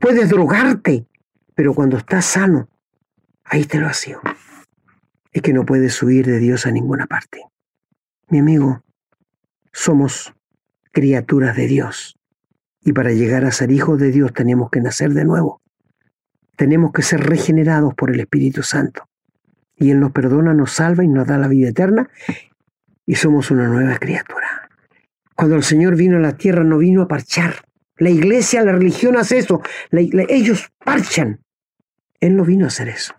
Puedes 0.00 0.28
drogarte, 0.28 1.06
pero 1.54 1.74
cuando 1.74 1.96
estás 1.96 2.24
sano, 2.24 2.68
ahí 3.44 3.62
está 3.62 3.78
el 3.78 3.84
vacío. 3.84 4.20
Es 5.32 5.42
que 5.42 5.52
no 5.52 5.64
puedes 5.64 6.02
huir 6.02 6.26
de 6.26 6.38
Dios 6.38 6.66
a 6.66 6.70
ninguna 6.70 7.06
parte. 7.06 7.44
Mi 8.28 8.38
amigo, 8.38 8.82
somos 9.72 10.34
criaturas 10.92 11.56
de 11.56 11.66
Dios. 11.66 12.16
Y 12.80 12.92
para 12.92 13.12
llegar 13.12 13.44
a 13.44 13.50
ser 13.50 13.70
hijos 13.70 13.98
de 13.98 14.10
Dios 14.10 14.32
tenemos 14.32 14.70
que 14.70 14.80
nacer 14.80 15.10
de 15.12 15.24
nuevo. 15.24 15.60
Tenemos 16.56 16.92
que 16.92 17.02
ser 17.02 17.20
regenerados 17.20 17.94
por 17.94 18.10
el 18.10 18.20
Espíritu 18.20 18.62
Santo. 18.62 19.08
Y 19.76 19.90
Él 19.90 20.00
nos 20.00 20.12
perdona, 20.12 20.54
nos 20.54 20.72
salva 20.72 21.04
y 21.04 21.08
nos 21.08 21.26
da 21.26 21.38
la 21.38 21.48
vida 21.48 21.70
eterna. 21.70 22.08
Y 23.06 23.16
somos 23.16 23.50
una 23.50 23.66
nueva 23.68 23.98
criatura. 23.98 24.70
Cuando 25.34 25.56
el 25.56 25.64
Señor 25.64 25.96
vino 25.96 26.16
a 26.16 26.20
la 26.20 26.36
tierra 26.36 26.62
no 26.62 26.78
vino 26.78 27.02
a 27.02 27.08
parchar. 27.08 27.64
La 27.96 28.10
iglesia, 28.10 28.64
la 28.64 28.72
religión 28.72 29.16
hace 29.16 29.38
eso. 29.38 29.62
ellos 29.90 30.70
parchan. 30.84 31.43
Él 32.24 32.36
no 32.36 32.44
vino 32.44 32.64
a 32.64 32.68
hacer 32.68 32.88
eso. 32.88 33.14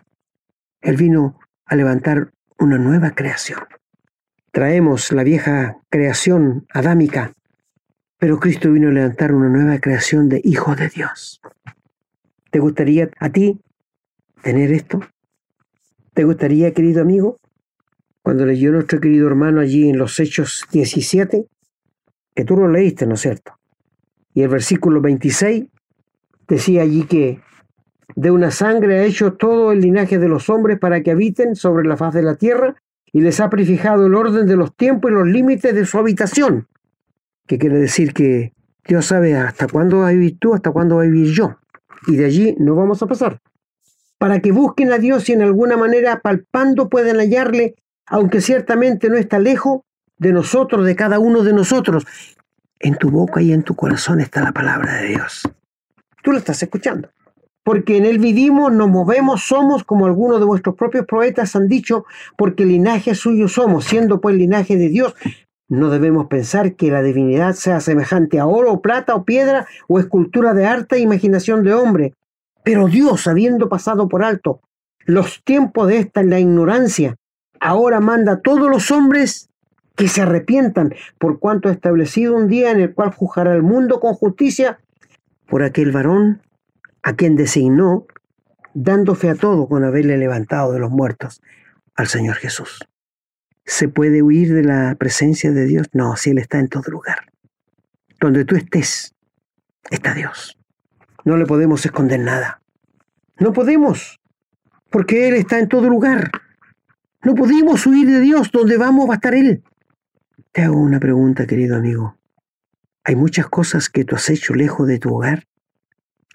Él 0.80 0.96
vino 0.96 1.38
a 1.64 1.76
levantar 1.76 2.32
una 2.58 2.78
nueva 2.78 3.12
creación. 3.12 3.60
Traemos 4.50 5.12
la 5.12 5.22
vieja 5.22 5.78
creación 5.90 6.66
adámica 6.72 7.32
pero 8.18 8.40
Cristo 8.40 8.72
vino 8.72 8.88
a 8.88 8.92
levantar 8.92 9.32
una 9.32 9.48
nueva 9.48 9.78
creación 9.78 10.28
de 10.28 10.40
hijos 10.42 10.76
de 10.76 10.88
Dios. 10.88 11.40
¿Te 12.50 12.58
gustaría 12.58 13.10
a 13.18 13.28
ti 13.30 13.60
tener 14.42 14.72
esto? 14.72 15.00
¿Te 16.14 16.24
gustaría, 16.24 16.72
querido 16.72 17.02
amigo? 17.02 17.38
Cuando 18.22 18.46
leyó 18.46 18.72
nuestro 18.72 19.00
querido 19.00 19.26
hermano 19.28 19.60
allí 19.60 19.90
en 19.90 19.98
los 19.98 20.18
Hechos 20.18 20.64
17, 20.72 21.46
que 22.34 22.44
tú 22.44 22.56
lo 22.56 22.68
leíste, 22.68 23.06
¿no 23.06 23.14
es 23.14 23.20
cierto? 23.20 23.58
Y 24.32 24.42
el 24.42 24.48
versículo 24.48 25.00
26 25.00 25.66
decía 26.48 26.82
allí 26.82 27.04
que 27.04 27.40
de 28.14 28.30
una 28.30 28.50
sangre 28.50 29.00
ha 29.00 29.04
hecho 29.04 29.34
todo 29.34 29.72
el 29.72 29.80
linaje 29.80 30.18
de 30.18 30.28
los 30.28 30.48
hombres 30.48 30.78
para 30.78 31.02
que 31.02 31.10
habiten 31.10 31.56
sobre 31.56 31.86
la 31.86 31.96
faz 31.96 32.14
de 32.14 32.22
la 32.22 32.36
tierra 32.36 32.76
y 33.12 33.20
les 33.20 33.40
ha 33.40 33.50
prefijado 33.50 34.06
el 34.06 34.14
orden 34.14 34.46
de 34.46 34.56
los 34.56 34.74
tiempos 34.74 35.10
y 35.10 35.14
los 35.14 35.26
límites 35.26 35.74
de 35.74 35.84
su 35.84 35.98
habitación 35.98 36.68
que 37.46 37.58
quiere 37.58 37.78
decir 37.78 38.12
que 38.12 38.52
Dios 38.86 39.06
sabe 39.06 39.36
hasta 39.36 39.66
cuándo 39.66 39.98
va 39.98 40.08
a 40.08 40.12
vivir 40.12 40.38
tú, 40.38 40.54
hasta 40.54 40.70
cuándo 40.70 40.96
va 40.96 41.02
a 41.02 41.06
vivir 41.06 41.32
yo. 41.32 41.58
Y 42.06 42.16
de 42.16 42.24
allí 42.24 42.56
no 42.58 42.74
vamos 42.74 43.02
a 43.02 43.06
pasar. 43.06 43.40
Para 44.18 44.40
que 44.40 44.52
busquen 44.52 44.92
a 44.92 44.98
Dios 44.98 45.28
y 45.28 45.32
en 45.32 45.42
alguna 45.42 45.76
manera 45.76 46.20
palpando 46.20 46.88
puedan 46.88 47.18
hallarle, 47.18 47.76
aunque 48.06 48.40
ciertamente 48.40 49.08
no 49.08 49.16
está 49.16 49.38
lejos 49.38 49.82
de 50.18 50.32
nosotros, 50.32 50.86
de 50.86 50.96
cada 50.96 51.18
uno 51.18 51.42
de 51.42 51.52
nosotros. 51.52 52.06
En 52.78 52.96
tu 52.96 53.10
boca 53.10 53.42
y 53.42 53.52
en 53.52 53.62
tu 53.62 53.74
corazón 53.74 54.20
está 54.20 54.42
la 54.42 54.52
palabra 54.52 55.00
de 55.00 55.08
Dios. 55.08 55.42
Tú 56.22 56.32
lo 56.32 56.38
estás 56.38 56.62
escuchando. 56.62 57.08
Porque 57.66 57.96
en 57.96 58.04
Él 58.04 58.20
vivimos, 58.20 58.72
nos 58.72 58.88
movemos, 58.88 59.42
somos, 59.42 59.82
como 59.82 60.06
algunos 60.06 60.38
de 60.38 60.46
vuestros 60.46 60.76
propios 60.76 61.04
poetas 61.04 61.56
han 61.56 61.66
dicho, 61.66 62.04
porque 62.36 62.64
linaje 62.64 63.16
suyo 63.16 63.48
somos, 63.48 63.86
siendo 63.86 64.20
pues 64.20 64.36
linaje 64.36 64.76
de 64.76 64.88
Dios, 64.88 65.16
no 65.68 65.90
debemos 65.90 66.28
pensar 66.28 66.76
que 66.76 66.92
la 66.92 67.02
divinidad 67.02 67.54
sea 67.54 67.80
semejante 67.80 68.38
a 68.38 68.46
oro, 68.46 68.80
plata 68.80 69.16
o 69.16 69.24
piedra 69.24 69.66
o 69.88 69.98
escultura 69.98 70.54
de 70.54 70.64
arte 70.64 70.94
e 70.94 71.00
imaginación 71.00 71.64
de 71.64 71.74
hombre. 71.74 72.14
Pero 72.62 72.86
Dios, 72.86 73.26
habiendo 73.26 73.68
pasado 73.68 74.08
por 74.08 74.22
alto 74.22 74.60
los 75.04 75.42
tiempos 75.42 75.88
de 75.88 75.98
esta 75.98 76.20
en 76.20 76.30
la 76.30 76.38
ignorancia, 76.38 77.16
ahora 77.58 77.98
manda 77.98 78.34
a 78.34 78.40
todos 78.42 78.70
los 78.70 78.92
hombres 78.92 79.48
que 79.96 80.06
se 80.06 80.22
arrepientan, 80.22 80.94
por 81.18 81.40
cuanto 81.40 81.68
ha 81.68 81.72
establecido 81.72 82.36
un 82.36 82.46
día 82.46 82.70
en 82.70 82.78
el 82.78 82.94
cual 82.94 83.10
juzgará 83.10 83.54
al 83.54 83.64
mundo 83.64 83.98
con 83.98 84.14
justicia 84.14 84.78
por 85.48 85.64
aquel 85.64 85.90
varón 85.90 86.45
a 87.06 87.14
quien 87.14 87.36
designó, 87.36 88.08
dando 88.74 89.14
fe 89.14 89.30
a 89.30 89.36
todo 89.36 89.68
con 89.68 89.84
haberle 89.84 90.18
levantado 90.18 90.72
de 90.72 90.80
los 90.80 90.90
muertos 90.90 91.40
al 91.94 92.08
Señor 92.08 92.34
Jesús. 92.34 92.80
¿Se 93.64 93.86
puede 93.86 94.22
huir 94.22 94.52
de 94.52 94.64
la 94.64 94.96
presencia 94.96 95.52
de 95.52 95.66
Dios? 95.66 95.86
No, 95.92 96.16
si 96.16 96.30
Él 96.30 96.38
está 96.38 96.58
en 96.58 96.68
todo 96.68 96.90
lugar. 96.90 97.30
Donde 98.20 98.44
tú 98.44 98.56
estés, 98.56 99.14
está 99.88 100.14
Dios. 100.14 100.58
No 101.24 101.36
le 101.36 101.46
podemos 101.46 101.86
esconder 101.86 102.18
nada. 102.18 102.60
No 103.38 103.52
podemos, 103.52 104.18
porque 104.90 105.28
Él 105.28 105.34
está 105.34 105.60
en 105.60 105.68
todo 105.68 105.88
lugar. 105.88 106.32
No 107.22 107.36
podemos 107.36 107.86
huir 107.86 108.08
de 108.08 108.18
Dios. 108.18 108.50
Donde 108.50 108.78
vamos 108.78 109.08
va 109.08 109.12
a 109.12 109.16
estar 109.18 109.34
Él. 109.34 109.62
Te 110.50 110.62
hago 110.62 110.80
una 110.80 110.98
pregunta, 110.98 111.46
querido 111.46 111.76
amigo. 111.76 112.16
Hay 113.04 113.14
muchas 113.14 113.46
cosas 113.46 113.90
que 113.90 114.04
tú 114.04 114.16
has 114.16 114.28
hecho 114.28 114.54
lejos 114.54 114.88
de 114.88 114.98
tu 114.98 115.14
hogar, 115.14 115.46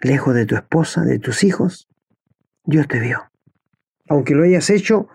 lejos 0.01 0.35
de 0.35 0.45
tu 0.45 0.55
esposa, 0.55 1.03
de 1.03 1.19
tus 1.19 1.43
hijos. 1.43 1.87
Dios 2.63 2.87
te 2.87 2.99
vio. 2.99 3.31
Aunque 4.07 4.35
lo 4.35 4.43
hayas 4.43 4.69
hecho 4.69 5.07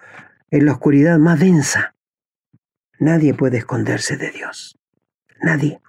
en 0.51 0.67
la 0.67 0.73
oscuridad 0.73 1.19
más 1.19 1.41
densa, 1.41 1.97
Nadie 2.99 3.35
puede 3.35 3.59
esconderse 3.59 4.17
de 4.17 4.31
Dios. 4.31 4.79
Nadie. 5.43 5.81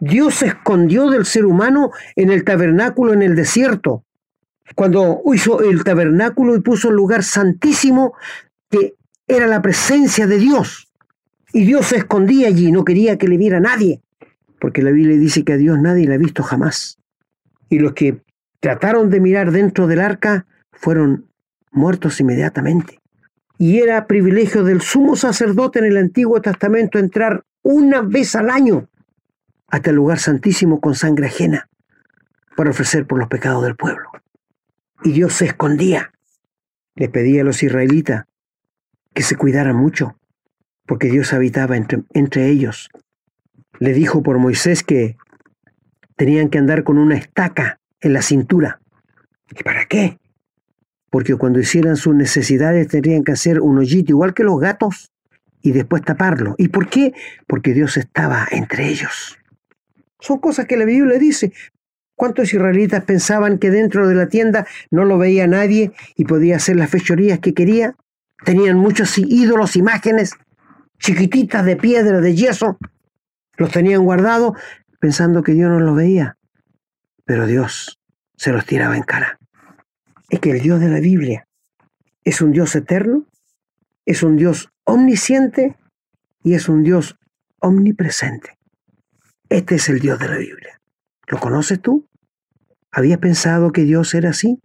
Dios 0.00 0.36
se 0.36 0.48
escondió 0.48 1.08
del 1.08 1.24
ser 1.24 1.46
humano 1.46 1.92
en 2.16 2.30
el 2.30 2.44
tabernáculo 2.44 3.12
en 3.12 3.22
el 3.22 3.34
desierto. 3.34 4.04
Cuando 4.74 5.22
hizo 5.32 5.60
el 5.60 5.84
tabernáculo 5.84 6.54
y 6.56 6.60
puso 6.60 6.88
un 6.88 6.96
lugar 6.96 7.22
santísimo 7.22 8.14
que 8.70 8.94
era 9.26 9.46
la 9.46 9.62
presencia 9.62 10.26
de 10.26 10.38
Dios. 10.38 10.88
Y 11.52 11.64
Dios 11.64 11.86
se 11.86 11.98
escondía 11.98 12.48
allí, 12.48 12.72
no 12.72 12.84
quería 12.84 13.18
que 13.18 13.28
le 13.28 13.36
viera 13.36 13.60
nadie. 13.60 14.00
Porque 14.60 14.82
la 14.82 14.90
Biblia 14.90 15.16
dice 15.16 15.44
que 15.44 15.54
a 15.54 15.56
Dios 15.56 15.78
nadie 15.78 16.06
le 16.06 16.14
ha 16.14 16.18
visto 16.18 16.42
jamás. 16.42 16.98
Y 17.68 17.78
los 17.78 17.92
que 17.92 18.20
trataron 18.62 19.10
de 19.10 19.18
mirar 19.18 19.50
dentro 19.50 19.88
del 19.88 20.00
arca 20.00 20.46
fueron 20.70 21.26
muertos 21.72 22.20
inmediatamente 22.20 23.00
y 23.58 23.80
era 23.80 24.06
privilegio 24.06 24.62
del 24.62 24.80
sumo 24.80 25.16
sacerdote 25.16 25.80
en 25.80 25.86
el 25.86 25.96
Antiguo 25.96 26.40
Testamento 26.40 27.00
entrar 27.00 27.44
una 27.62 28.02
vez 28.02 28.36
al 28.36 28.50
año 28.50 28.88
hasta 29.66 29.90
el 29.90 29.96
lugar 29.96 30.20
santísimo 30.20 30.80
con 30.80 30.94
sangre 30.94 31.26
ajena 31.26 31.68
para 32.56 32.70
ofrecer 32.70 33.04
por 33.04 33.18
los 33.18 33.28
pecados 33.28 33.64
del 33.64 33.74
pueblo. 33.74 34.08
Y 35.02 35.10
Dios 35.10 35.32
se 35.32 35.46
escondía. 35.46 36.12
Le 36.94 37.08
pedía 37.08 37.42
a 37.42 37.44
los 37.44 37.64
israelitas 37.64 38.26
que 39.12 39.24
se 39.24 39.34
cuidaran 39.34 39.74
mucho, 39.74 40.18
porque 40.86 41.08
Dios 41.08 41.32
habitaba 41.32 41.76
entre, 41.76 42.04
entre 42.12 42.48
ellos. 42.48 42.90
Le 43.80 43.92
dijo 43.92 44.22
por 44.22 44.38
Moisés 44.38 44.84
que 44.84 45.16
tenían 46.14 46.48
que 46.48 46.58
andar 46.58 46.84
con 46.84 46.98
una 46.98 47.16
estaca 47.16 47.80
en 48.02 48.12
la 48.12 48.20
cintura. 48.22 48.80
¿Y 49.50 49.62
para 49.62 49.86
qué? 49.86 50.18
porque 51.12 51.36
cuando 51.36 51.60
hicieran 51.60 51.96
sus 51.96 52.14
necesidades 52.14 52.88
tendrían 52.88 53.22
que 53.22 53.32
hacer 53.32 53.60
un 53.60 53.76
hoyito 53.76 54.12
igual 54.12 54.32
que 54.32 54.44
los 54.44 54.58
gatos 54.58 55.12
y 55.60 55.72
después 55.72 56.02
taparlo. 56.02 56.54
¿Y 56.56 56.68
por 56.68 56.88
qué? 56.88 57.12
Porque 57.46 57.74
Dios 57.74 57.98
estaba 57.98 58.48
entre 58.50 58.88
ellos. 58.88 59.38
Son 60.20 60.38
cosas 60.38 60.64
que 60.64 60.78
la 60.78 60.86
Biblia 60.86 61.18
dice. 61.18 61.52
¿Cuántos 62.16 62.54
israelitas 62.54 63.04
pensaban 63.04 63.58
que 63.58 63.70
dentro 63.70 64.08
de 64.08 64.14
la 64.14 64.28
tienda 64.28 64.66
no 64.90 65.04
lo 65.04 65.18
veía 65.18 65.46
nadie 65.46 65.92
y 66.16 66.24
podía 66.24 66.56
hacer 66.56 66.76
las 66.76 66.88
fechorías 66.88 67.40
que 67.40 67.52
quería? 67.52 67.94
Tenían 68.46 68.78
muchos 68.78 69.18
ídolos, 69.18 69.76
imágenes, 69.76 70.32
chiquititas 70.98 71.66
de 71.66 71.76
piedra, 71.76 72.22
de 72.22 72.34
yeso. 72.34 72.78
Los 73.58 73.70
tenían 73.70 74.02
guardados 74.02 74.56
pensando 74.98 75.42
que 75.42 75.52
Dios 75.52 75.68
no 75.68 75.78
los 75.78 75.94
veía. 75.94 76.38
Pero 77.24 77.46
Dios 77.46 78.00
se 78.36 78.52
los 78.52 78.66
tiraba 78.66 78.96
en 78.96 79.02
cara 79.02 79.38
es 80.32 80.40
que 80.40 80.50
el 80.50 80.62
Dios 80.62 80.80
de 80.80 80.88
la 80.88 80.98
Biblia 80.98 81.46
es 82.24 82.40
un 82.40 82.52
Dios 82.52 82.74
eterno, 82.74 83.26
es 84.06 84.22
un 84.22 84.36
Dios 84.36 84.70
omnisciente 84.84 85.76
y 86.42 86.54
es 86.54 86.70
un 86.70 86.82
Dios 86.82 87.18
omnipresente. 87.60 88.58
Este 89.50 89.74
es 89.74 89.90
el 89.90 90.00
Dios 90.00 90.18
de 90.18 90.28
la 90.28 90.38
Biblia. 90.38 90.80
¿Lo 91.28 91.38
conoces 91.38 91.82
tú? 91.82 92.08
¿Habías 92.90 93.18
pensado 93.18 93.72
que 93.72 93.82
Dios 93.82 94.14
era 94.14 94.30
así? 94.30 94.58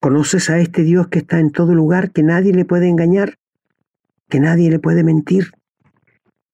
¿Conoces 0.00 0.48
a 0.48 0.58
este 0.58 0.82
Dios 0.82 1.08
que 1.08 1.18
está 1.18 1.38
en 1.40 1.52
todo 1.52 1.74
lugar, 1.74 2.10
que 2.10 2.22
nadie 2.22 2.54
le 2.54 2.64
puede 2.64 2.88
engañar, 2.88 3.36
que 4.30 4.40
nadie 4.40 4.70
le 4.70 4.78
puede 4.78 5.04
mentir? 5.04 5.52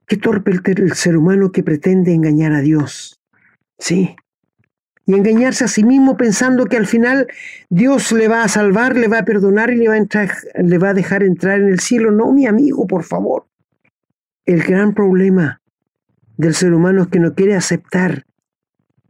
Qué 0.09 0.17
torpe 0.17 0.51
el 0.51 0.95
ser 0.95 1.17
humano 1.17 1.53
que 1.53 1.63
pretende 1.63 2.13
engañar 2.13 2.53
a 2.55 2.61
Dios. 2.61 3.21
Sí, 3.79 4.17
y 5.07 5.15
engañarse 5.15 5.65
a 5.65 5.69
sí 5.69 5.85
mismo 5.85 6.17
pensando 6.17 6.67
que 6.67 6.77
al 6.77 6.87
final 6.87 7.29
Dios 7.71 8.11
le 8.11 8.27
va 8.27 8.43
a 8.43 8.49
salvar, 8.49 8.97
le 8.97 9.07
va 9.07 9.21
a 9.21 9.25
perdonar 9.25 9.71
y 9.71 9.77
le 9.77 9.89
va 9.89 9.95
a, 9.95 9.99
entrar, 9.99 10.31
le 10.61 10.79
va 10.79 10.91
a 10.91 10.95
dejar 10.95 11.23
entrar 11.23 11.61
en 11.61 11.69
el 11.69 11.79
cielo. 11.79 12.11
No, 12.11 12.33
mi 12.33 12.47
amigo, 12.47 12.89
por 12.89 13.05
favor. 13.05 13.47
El 14.45 14.65
gran 14.65 14.95
problema 14.95 15.63
del 16.37 16.55
ser 16.55 16.75
humano 16.75 17.03
es 17.03 17.09
que 17.09 17.21
no 17.21 17.35
quiere 17.35 17.55
aceptar 17.55 18.27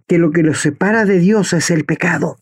que 0.06 0.18
lo 0.18 0.30
que 0.32 0.42
los 0.42 0.60
separa 0.60 1.06
de 1.06 1.18
Dios 1.18 1.54
es 1.54 1.70
el 1.70 1.86
pecado. 1.86 2.38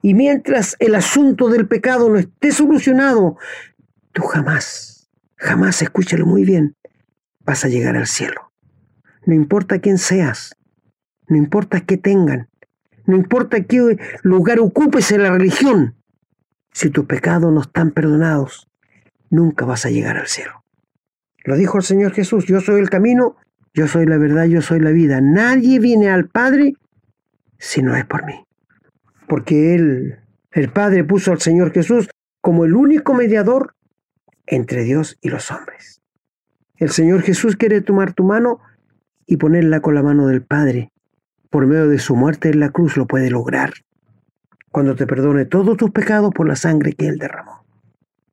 Y 0.00 0.14
mientras 0.14 0.76
el 0.78 0.94
asunto 0.94 1.48
del 1.48 1.66
pecado 1.66 2.08
no 2.08 2.16
esté 2.16 2.52
solucionado, 2.52 3.36
tú 4.12 4.22
jamás, 4.22 5.10
jamás, 5.34 5.82
escúchalo 5.82 6.26
muy 6.26 6.44
bien, 6.44 6.76
vas 7.44 7.64
a 7.64 7.68
llegar 7.68 7.96
al 7.96 8.06
cielo. 8.06 8.52
No 9.26 9.34
importa 9.34 9.80
quién 9.80 9.98
seas, 9.98 10.56
no 11.26 11.36
importa 11.36 11.80
qué 11.80 11.96
tengan, 11.96 12.48
no 13.08 13.16
importa 13.16 13.64
qué 13.64 13.96
lugar 14.22 14.60
ocupes 14.60 15.10
en 15.12 15.22
la 15.22 15.30
religión, 15.30 15.94
si 16.72 16.90
tus 16.90 17.06
pecados 17.06 17.50
no 17.50 17.62
están 17.62 17.90
perdonados, 17.90 18.68
nunca 19.30 19.64
vas 19.64 19.86
a 19.86 19.90
llegar 19.90 20.18
al 20.18 20.26
cielo. 20.26 20.62
Lo 21.42 21.56
dijo 21.56 21.78
el 21.78 21.84
Señor 21.84 22.12
Jesús, 22.12 22.44
yo 22.44 22.60
soy 22.60 22.80
el 22.80 22.90
camino, 22.90 23.36
yo 23.72 23.88
soy 23.88 24.04
la 24.04 24.18
verdad, 24.18 24.44
yo 24.44 24.60
soy 24.60 24.80
la 24.80 24.90
vida. 24.90 25.22
Nadie 25.22 25.80
viene 25.80 26.10
al 26.10 26.28
Padre 26.28 26.74
si 27.58 27.80
no 27.80 27.96
es 27.96 28.04
por 28.04 28.26
mí. 28.26 28.44
Porque 29.26 29.74
Él, 29.74 30.18
el 30.52 30.68
Padre 30.68 31.02
puso 31.02 31.32
al 31.32 31.40
Señor 31.40 31.72
Jesús 31.72 32.10
como 32.42 32.66
el 32.66 32.74
único 32.74 33.14
mediador 33.14 33.74
entre 34.46 34.84
Dios 34.84 35.16
y 35.22 35.30
los 35.30 35.50
hombres. 35.50 36.02
El 36.76 36.90
Señor 36.90 37.22
Jesús 37.22 37.56
quiere 37.56 37.80
tomar 37.80 38.12
tu 38.12 38.24
mano 38.24 38.60
y 39.24 39.38
ponerla 39.38 39.80
con 39.80 39.94
la 39.94 40.02
mano 40.02 40.26
del 40.26 40.42
Padre. 40.42 40.92
Por 41.50 41.66
medio 41.66 41.88
de 41.88 41.98
su 41.98 42.16
muerte 42.16 42.50
en 42.50 42.60
la 42.60 42.70
cruz 42.70 42.96
lo 42.96 43.06
puede 43.06 43.30
lograr. 43.30 43.72
Cuando 44.70 44.94
te 44.94 45.06
perdone 45.06 45.44
todos 45.44 45.76
tus 45.76 45.90
pecados 45.90 46.32
por 46.34 46.46
la 46.46 46.56
sangre 46.56 46.92
que 46.92 47.08
Él 47.08 47.18
derramó. 47.18 47.64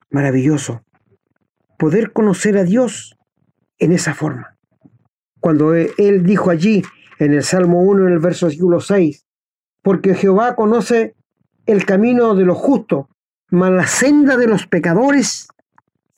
Maravilloso 0.10 0.86
poder 1.78 2.12
conocer 2.12 2.58
a 2.58 2.64
Dios 2.64 3.18
en 3.80 3.92
esa 3.92 4.14
forma. 4.14 4.58
Cuando 5.40 5.76
e, 5.76 5.92
Él 5.98 6.24
dijo 6.24 6.50
allí 6.50 6.84
en 7.20 7.34
el 7.34 7.44
Salmo 7.44 7.82
1, 7.82 8.08
en 8.08 8.14
el 8.14 8.20
verso 8.20 8.50
6, 8.50 9.26
porque 9.82 10.16
Jehová 10.16 10.56
conoce 10.56 11.16
el 11.66 11.86
camino 11.86 12.36
de 12.36 12.46
los 12.46 12.58
justos, 12.58 13.08
mas 13.50 13.72
la 13.72 13.88
senda 13.88 14.38
de 14.38 14.48
los 14.48 14.68
pecadores 14.68 15.48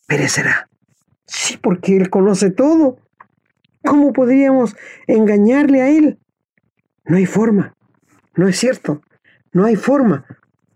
perecerá. 0.08 0.70
Sí, 1.26 1.58
porque 1.58 1.98
Él 1.98 2.10
conoce 2.10 2.52
todo. 2.52 2.98
¿Cómo 3.84 4.14
podríamos 4.14 4.76
engañarle 5.08 5.82
a 5.82 5.90
Él? 5.90 6.20
No 7.08 7.18
hay 7.18 7.26
forma. 7.26 7.76
No 8.36 8.48
es 8.48 8.58
cierto. 8.58 9.02
No 9.54 9.66
hay 9.66 9.76
forma. 9.76 10.26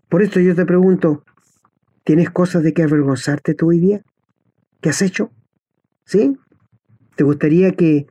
Por 0.08 0.22
esto 0.22 0.40
yo 0.40 0.54
te 0.54 0.66
pregunto, 0.66 1.24
¿tienes 2.04 2.30
cosas 2.30 2.62
de 2.62 2.72
que 2.72 2.82
avergonzarte 2.82 3.54
tú 3.54 3.68
hoy 3.68 3.78
día? 3.78 4.02
¿Qué 4.80 4.90
has 4.90 5.02
hecho? 5.02 5.30
¿Sí? 6.04 6.36
¿Te 7.16 7.24
gustaría 7.24 7.72
que 7.72 8.06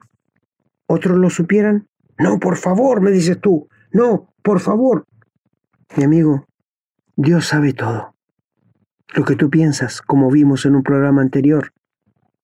otros 0.85 1.17
lo 1.17 1.29
supieran? 1.29 1.87
No, 2.17 2.39
por 2.39 2.57
favor, 2.57 3.01
me 3.01 3.11
dices 3.11 3.39
tú. 3.41 3.67
No, 3.91 4.33
por 4.43 4.59
favor. 4.59 5.05
Mi 5.97 6.03
amigo, 6.03 6.47
Dios 7.15 7.47
sabe 7.47 7.73
todo. 7.73 8.15
Lo 9.13 9.25
que 9.25 9.35
tú 9.35 9.49
piensas, 9.49 10.01
como 10.01 10.29
vimos 10.29 10.65
en 10.65 10.75
un 10.75 10.83
programa 10.83 11.21
anterior. 11.21 11.73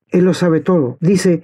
Él 0.10 0.26
lo 0.26 0.34
sabe 0.34 0.60
todo. 0.60 0.98
Dice, 1.00 1.44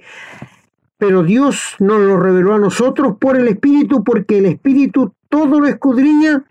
pero 1.06 1.22
Dios 1.22 1.76
nos 1.80 2.00
lo 2.00 2.18
reveló 2.18 2.54
a 2.54 2.58
nosotros 2.58 3.18
por 3.20 3.36
el 3.36 3.46
Espíritu, 3.46 4.02
porque 4.02 4.38
el 4.38 4.46
Espíritu 4.46 5.14
todo 5.28 5.60
lo 5.60 5.66
escudriña 5.66 6.46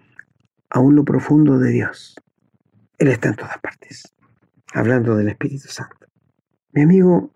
aún 0.70 0.96
lo 0.96 1.04
profundo 1.04 1.58
de 1.58 1.72
Dios. 1.72 2.16
Él 3.00 3.08
está 3.08 3.30
en 3.30 3.36
todas 3.36 3.58
partes, 3.58 4.14
hablando 4.72 5.16
del 5.16 5.30
Espíritu 5.30 5.70
Santo. 5.70 6.06
Mi 6.72 6.84
amigo, 6.84 7.32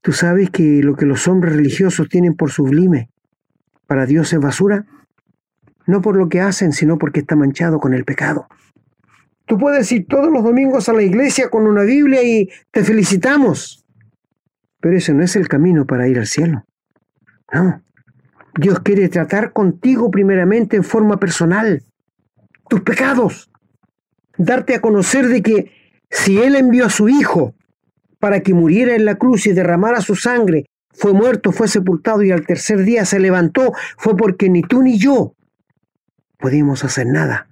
¿tú 0.00 0.12
sabes 0.12 0.48
que 0.48 0.82
lo 0.82 0.96
que 0.96 1.04
los 1.04 1.28
hombres 1.28 1.56
religiosos 1.56 2.08
tienen 2.08 2.34
por 2.34 2.50
sublime 2.50 3.10
para 3.86 4.06
Dios 4.06 4.32
es 4.32 4.40
basura? 4.40 4.86
No 5.86 6.00
por 6.00 6.16
lo 6.16 6.30
que 6.30 6.40
hacen, 6.40 6.72
sino 6.72 6.96
porque 6.96 7.20
está 7.20 7.36
manchado 7.36 7.80
con 7.80 7.92
el 7.92 8.06
pecado. 8.06 8.48
Tú 9.44 9.58
puedes 9.58 9.92
ir 9.92 10.06
todos 10.06 10.32
los 10.32 10.42
domingos 10.42 10.88
a 10.88 10.94
la 10.94 11.02
iglesia 11.02 11.50
con 11.50 11.66
una 11.66 11.82
Biblia 11.82 12.22
y 12.22 12.48
te 12.70 12.82
felicitamos. 12.82 13.79
Pero 14.80 14.96
ese 14.96 15.12
no 15.14 15.22
es 15.22 15.36
el 15.36 15.48
camino 15.48 15.86
para 15.86 16.08
ir 16.08 16.18
al 16.18 16.26
cielo. 16.26 16.64
No. 17.52 17.82
Dios 18.58 18.80
quiere 18.80 19.08
tratar 19.08 19.52
contigo 19.52 20.10
primeramente 20.10 20.76
en 20.76 20.84
forma 20.84 21.18
personal. 21.18 21.82
Tus 22.68 22.80
pecados. 22.80 23.50
Darte 24.36 24.74
a 24.74 24.80
conocer 24.80 25.28
de 25.28 25.42
que 25.42 25.72
si 26.10 26.38
Él 26.38 26.56
envió 26.56 26.86
a 26.86 26.90
su 26.90 27.08
Hijo 27.08 27.54
para 28.18 28.40
que 28.40 28.54
muriera 28.54 28.94
en 28.94 29.04
la 29.04 29.16
cruz 29.16 29.46
y 29.46 29.52
derramara 29.52 30.00
su 30.00 30.16
sangre, 30.16 30.66
fue 30.92 31.12
muerto, 31.12 31.52
fue 31.52 31.68
sepultado 31.68 32.22
y 32.22 32.30
al 32.30 32.46
tercer 32.46 32.84
día 32.84 33.04
se 33.04 33.20
levantó, 33.20 33.72
fue 33.96 34.16
porque 34.16 34.48
ni 34.50 34.62
tú 34.62 34.82
ni 34.82 34.98
yo 34.98 35.34
podíamos 36.38 36.84
hacer 36.84 37.06
nada 37.06 37.48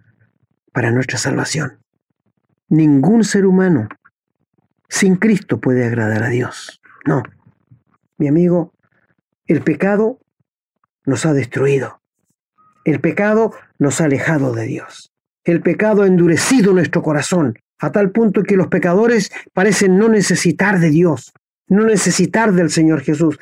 para 0.72 0.90
nuestra 0.90 1.18
salvación. 1.18 1.78
Ningún 2.68 3.24
ser 3.24 3.46
humano 3.46 3.88
sin 4.88 5.16
Cristo 5.16 5.60
puede 5.60 5.86
agradar 5.86 6.22
a 6.24 6.28
Dios. 6.28 6.77
No, 7.08 7.22
mi 8.18 8.28
amigo, 8.28 8.74
el 9.46 9.62
pecado 9.62 10.20
nos 11.06 11.24
ha 11.24 11.32
destruido. 11.32 12.02
El 12.84 13.00
pecado 13.00 13.54
nos 13.78 14.02
ha 14.02 14.04
alejado 14.04 14.52
de 14.52 14.66
Dios. 14.66 15.10
El 15.42 15.62
pecado 15.62 16.02
ha 16.02 16.06
endurecido 16.06 16.74
nuestro 16.74 17.02
corazón 17.02 17.58
a 17.78 17.92
tal 17.92 18.10
punto 18.10 18.42
que 18.42 18.58
los 18.58 18.66
pecadores 18.66 19.30
parecen 19.54 19.96
no 19.96 20.10
necesitar 20.10 20.80
de 20.80 20.90
Dios, 20.90 21.32
no 21.66 21.84
necesitar 21.84 22.52
del 22.52 22.68
Señor 22.68 23.00
Jesús. 23.00 23.38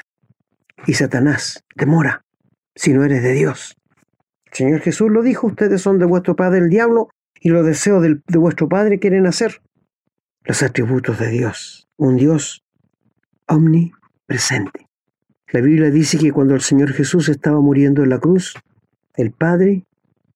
Y 0.87 0.95
Satanás 0.95 1.65
demora 1.75 2.25
si 2.77 2.93
no 2.93 3.03
eres 3.03 3.25
de 3.25 3.33
Dios. 3.33 3.77
El 4.45 4.53
Señor 4.53 4.81
Jesús 4.81 5.11
lo 5.11 5.23
dijo, 5.23 5.49
ustedes 5.49 5.83
son 5.83 5.99
de 5.99 6.05
vuestro 6.05 6.37
padre 6.37 6.61
el 6.61 6.69
diablo 6.69 7.09
y 7.41 7.49
los 7.49 7.67
deseos 7.67 8.01
de, 8.01 8.39
vuestro 8.39 8.69
padre 8.69 9.01
quieren 9.01 9.27
hacer. 9.27 9.61
Los 10.45 10.63
atributos 10.63 11.19
de 11.19 11.31
Dios, 11.31 11.89
un 11.97 12.15
Dios 12.15 12.63
omnipresente. 13.49 14.89
La 15.53 15.61
Biblia 15.61 15.91
dice 15.91 16.19
que 16.19 16.33
cuando 16.33 16.55
el 16.55 16.61
Señor 16.61 16.93
Jesús 16.93 17.29
estaba 17.29 17.61
muriendo 17.61 18.03
en 18.03 18.11
la 18.11 18.19
cruz, 18.19 18.55
el 19.15 19.31
Padre 19.31 19.85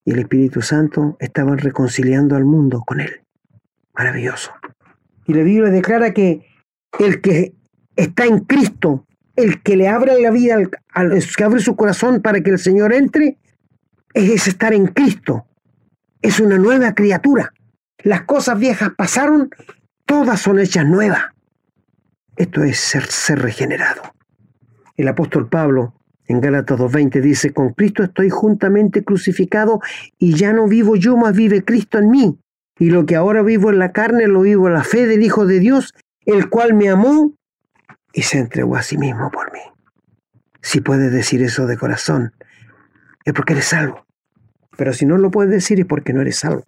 y 0.04 0.12
el 0.12 0.20
Espíritu 0.20 0.62
Santo 0.62 1.16
estaban 1.20 1.58
reconciliando 1.58 2.36
al 2.36 2.44
mundo 2.44 2.82
con 2.86 3.00
Él. 3.00 3.20
Maravilloso. 3.94 4.52
Y 5.26 5.34
la 5.34 5.42
Biblia 5.42 5.70
declara 5.70 6.14
que 6.14 6.46
el 6.98 7.20
que 7.20 7.54
está 7.96 8.24
en 8.24 8.40
Cristo, 8.40 9.06
el 9.36 9.62
que 9.62 9.76
le 9.76 9.88
abre 9.88 10.20
la 10.20 10.30
vida, 10.30 10.56
al, 10.92 11.24
que 11.36 11.44
abre 11.44 11.60
su 11.60 11.76
corazón 11.76 12.22
para 12.22 12.40
que 12.40 12.50
el 12.50 12.58
Señor 12.58 12.92
entre, 12.92 13.36
es 14.14 14.46
estar 14.46 14.72
en 14.72 14.86
Cristo. 14.86 15.46
Es 16.22 16.40
una 16.40 16.58
nueva 16.58 16.94
criatura. 16.94 17.52
Las 17.98 18.22
cosas 18.22 18.58
viejas 18.58 18.90
pasaron, 18.96 19.50
todas 20.06 20.40
son 20.40 20.58
hechas 20.58 20.86
nuevas. 20.86 21.24
Esto 22.40 22.64
es 22.64 22.80
ser, 22.80 23.04
ser 23.04 23.42
regenerado. 23.42 24.00
El 24.96 25.08
apóstol 25.08 25.50
Pablo 25.50 25.92
en 26.26 26.40
Gálatas 26.40 26.78
2.20 26.78 27.20
dice, 27.20 27.52
con 27.52 27.74
Cristo 27.74 28.02
estoy 28.02 28.30
juntamente 28.30 29.04
crucificado 29.04 29.80
y 30.18 30.32
ya 30.36 30.54
no 30.54 30.66
vivo 30.66 30.96
yo, 30.96 31.18
más 31.18 31.36
vive 31.36 31.62
Cristo 31.62 31.98
en 31.98 32.08
mí 32.08 32.38
y 32.78 32.88
lo 32.88 33.04
que 33.04 33.14
ahora 33.14 33.42
vivo 33.42 33.68
en 33.68 33.78
la 33.78 33.92
carne 33.92 34.26
lo 34.26 34.40
vivo 34.40 34.68
en 34.68 34.72
la 34.72 34.84
fe 34.84 35.06
del 35.06 35.22
Hijo 35.22 35.44
de 35.44 35.60
Dios, 35.60 35.92
el 36.24 36.48
cual 36.48 36.72
me 36.72 36.88
amó 36.88 37.34
y 38.14 38.22
se 38.22 38.38
entregó 38.38 38.74
a 38.76 38.82
sí 38.82 38.96
mismo 38.96 39.30
por 39.30 39.52
mí. 39.52 39.60
Si 40.62 40.80
puedes 40.80 41.12
decir 41.12 41.42
eso 41.42 41.66
de 41.66 41.76
corazón, 41.76 42.32
es 43.26 43.34
porque 43.34 43.52
eres 43.52 43.66
salvo. 43.66 44.06
Pero 44.78 44.94
si 44.94 45.04
no 45.04 45.18
lo 45.18 45.30
puedes 45.30 45.50
decir 45.50 45.78
es 45.78 45.84
porque 45.84 46.14
no 46.14 46.22
eres 46.22 46.38
salvo. 46.38 46.64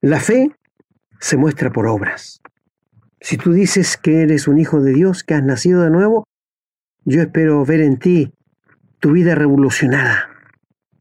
La 0.00 0.18
fe 0.18 0.50
se 1.20 1.36
muestra 1.36 1.70
por 1.70 1.88
obras. 1.88 2.40
Si 3.24 3.38
tú 3.38 3.54
dices 3.54 3.96
que 3.96 4.20
eres 4.20 4.48
un 4.48 4.58
hijo 4.58 4.82
de 4.82 4.92
Dios, 4.92 5.24
que 5.24 5.32
has 5.32 5.42
nacido 5.42 5.80
de 5.80 5.88
nuevo, 5.88 6.28
yo 7.06 7.22
espero 7.22 7.64
ver 7.64 7.80
en 7.80 7.98
ti 7.98 8.34
tu 9.00 9.12
vida 9.12 9.34
revolucionada, 9.34 10.28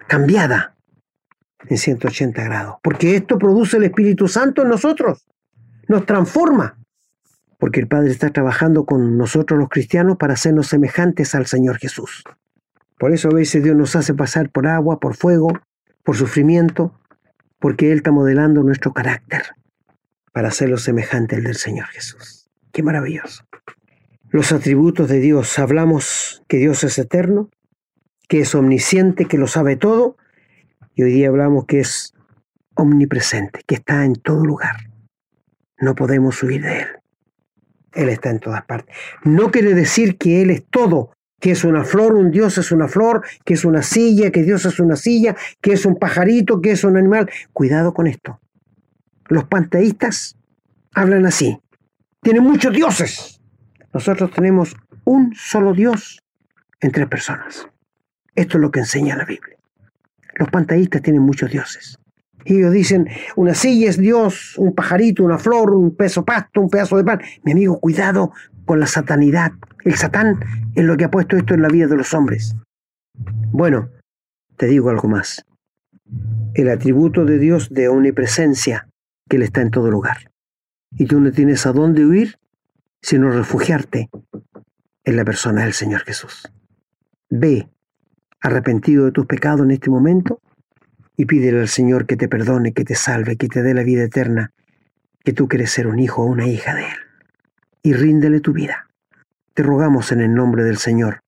cambiada, 0.07 0.73
en 1.67 1.77
180 1.77 2.41
grados. 2.45 2.75
Porque 2.81 3.17
esto 3.17 3.37
produce 3.37 3.75
el 3.75 3.83
Espíritu 3.83 4.29
Santo 4.29 4.61
en 4.61 4.69
nosotros, 4.69 5.27
nos 5.89 6.05
transforma. 6.05 6.77
Porque 7.59 7.81
el 7.81 7.89
Padre 7.89 8.11
está 8.11 8.29
trabajando 8.29 8.85
con 8.85 9.17
nosotros 9.17 9.59
los 9.59 9.67
cristianos 9.67 10.15
para 10.15 10.35
hacernos 10.35 10.67
semejantes 10.67 11.35
al 11.35 11.45
Señor 11.45 11.77
Jesús. 11.77 12.23
Por 12.97 13.11
eso 13.11 13.27
a 13.27 13.33
veces 13.33 13.65
Dios 13.65 13.75
nos 13.75 13.97
hace 13.97 14.13
pasar 14.13 14.49
por 14.49 14.65
agua, 14.65 15.01
por 15.01 15.17
fuego, 15.17 15.59
por 16.05 16.15
sufrimiento, 16.15 16.97
porque 17.59 17.91
Él 17.91 17.97
está 17.97 18.13
modelando 18.13 18.63
nuestro 18.63 18.93
carácter 18.93 19.43
para 20.33 20.49
hacerlo 20.49 20.77
semejante 20.77 21.37
al 21.37 21.43
del 21.43 21.55
Señor 21.55 21.87
Jesús. 21.87 22.49
Qué 22.73 22.83
maravilloso. 22.83 23.45
Los 24.29 24.51
atributos 24.51 25.07
de 25.07 25.19
Dios, 25.19 25.57
hablamos 25.59 26.43
que 26.47 26.57
Dios 26.57 26.83
es 26.83 26.97
eterno, 26.97 27.49
que 28.27 28.41
es 28.41 28.55
omnisciente, 28.55 29.25
que 29.25 29.37
lo 29.37 29.47
sabe 29.47 29.75
todo, 29.75 30.17
y 30.95 31.03
hoy 31.03 31.13
día 31.13 31.29
hablamos 31.29 31.65
que 31.65 31.79
es 31.79 32.15
omnipresente, 32.73 33.61
que 33.65 33.75
está 33.75 34.03
en 34.05 34.15
todo 34.15 34.43
lugar. 34.43 34.89
No 35.77 35.93
podemos 35.93 36.41
huir 36.41 36.63
de 36.63 36.79
Él. 36.79 36.87
Él 37.93 38.09
está 38.09 38.31
en 38.31 38.39
todas 38.39 38.65
partes. 38.65 38.95
No 39.23 39.51
quiere 39.51 39.75
decir 39.75 40.17
que 40.17 40.41
Él 40.41 40.49
es 40.49 40.65
todo, 40.65 41.11
que 41.39 41.51
es 41.51 41.63
una 41.63 41.83
flor, 41.83 42.15
un 42.15 42.31
Dios 42.31 42.57
es 42.57 42.71
una 42.71 42.87
flor, 42.87 43.23
que 43.45 43.53
es 43.53 43.65
una 43.65 43.83
silla, 43.83 44.31
que 44.31 44.41
Dios 44.41 44.65
es 44.65 44.79
una 44.79 44.95
silla, 44.95 45.35
que 45.61 45.73
es 45.73 45.85
un 45.85 45.99
pajarito, 45.99 46.59
que 46.59 46.71
es 46.71 46.83
un 46.83 46.97
animal. 46.97 47.29
Cuidado 47.51 47.93
con 47.93 48.07
esto. 48.07 48.39
Los 49.27 49.45
panteístas 49.45 50.37
hablan 50.93 51.25
así. 51.25 51.59
Tienen 52.21 52.43
muchos 52.43 52.73
dioses. 52.73 53.41
Nosotros 53.93 54.31
tenemos 54.31 54.75
un 55.05 55.33
solo 55.35 55.73
Dios 55.73 56.19
en 56.81 56.91
tres 56.91 57.07
personas. 57.07 57.67
Esto 58.35 58.57
es 58.57 58.61
lo 58.61 58.71
que 58.71 58.79
enseña 58.79 59.15
la 59.15 59.25
Biblia. 59.25 59.57
Los 60.35 60.49
panteístas 60.49 61.01
tienen 61.01 61.21
muchos 61.21 61.51
dioses. 61.51 61.97
Y 62.45 62.57
ellos 62.57 62.73
dicen, 62.73 63.07
una 63.35 63.53
silla 63.53 63.89
es 63.89 63.97
Dios, 63.97 64.57
un 64.57 64.73
pajarito, 64.73 65.23
una 65.23 65.37
flor, 65.37 65.71
un 65.71 65.95
peso 65.95 66.25
pasto, 66.25 66.59
un 66.61 66.69
pedazo 66.69 66.97
de 66.97 67.03
pan. 67.03 67.21
Mi 67.43 67.53
amigo, 67.53 67.79
cuidado 67.79 68.31
con 68.65 68.79
la 68.79 68.87
satanidad. 68.87 69.51
El 69.85 69.95
satán 69.95 70.39
es 70.75 70.83
lo 70.83 70.97
que 70.97 71.05
ha 71.05 71.11
puesto 71.11 71.37
esto 71.37 71.53
en 71.53 71.61
la 71.61 71.69
vida 71.69 71.87
de 71.87 71.95
los 71.95 72.13
hombres. 72.13 72.55
Bueno, 73.51 73.89
te 74.57 74.65
digo 74.67 74.89
algo 74.89 75.07
más. 75.07 75.45
El 76.53 76.69
atributo 76.69 77.25
de 77.25 77.39
Dios 77.39 77.69
de 77.73 77.87
omnipresencia, 77.87 78.87
Él 79.35 79.43
está 79.43 79.61
en 79.61 79.71
todo 79.71 79.89
lugar. 79.89 80.31
Y 80.97 81.05
tú 81.05 81.19
no 81.19 81.31
tienes 81.31 81.65
a 81.65 81.73
dónde 81.73 82.05
huir, 82.05 82.37
sino 83.01 83.31
refugiarte 83.31 84.09
en 85.03 85.15
la 85.15 85.25
persona 85.25 85.63
del 85.63 85.73
Señor 85.73 86.01
Jesús. 86.01 86.51
Ve, 87.29 87.67
arrepentido 88.41 89.05
de 89.05 89.11
tus 89.11 89.25
pecados 89.25 89.65
en 89.65 89.71
este 89.71 89.89
momento, 89.89 90.41
y 91.17 91.25
pídele 91.25 91.61
al 91.61 91.67
Señor 91.67 92.05
que 92.05 92.15
te 92.15 92.27
perdone, 92.27 92.73
que 92.73 92.85
te 92.85 92.95
salve, 92.95 93.37
que 93.37 93.47
te 93.47 93.61
dé 93.61 93.73
la 93.73 93.83
vida 93.83 94.03
eterna, 94.03 94.51
que 95.23 95.33
tú 95.33 95.47
quieres 95.47 95.71
ser 95.71 95.87
un 95.87 95.99
hijo 95.99 96.23
o 96.23 96.25
una 96.25 96.47
hija 96.47 96.73
de 96.73 96.83
Él. 96.83 96.97
Y 97.81 97.93
ríndele 97.93 98.39
tu 98.39 98.53
vida. 98.53 98.89
Te 99.53 99.63
rogamos 99.63 100.11
en 100.11 100.21
el 100.21 100.33
nombre 100.33 100.63
del 100.63 100.77
Señor, 100.77 101.21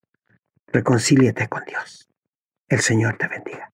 reconcíliate 0.72 1.48
con 1.48 1.64
Dios. 1.64 2.08
El 2.68 2.80
Señor 2.80 3.16
te 3.16 3.28
bendiga. 3.28 3.72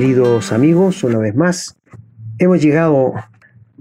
Queridos 0.00 0.50
amigos, 0.52 1.04
una 1.04 1.18
vez 1.18 1.34
más, 1.34 1.76
hemos 2.38 2.62
llegado 2.62 3.12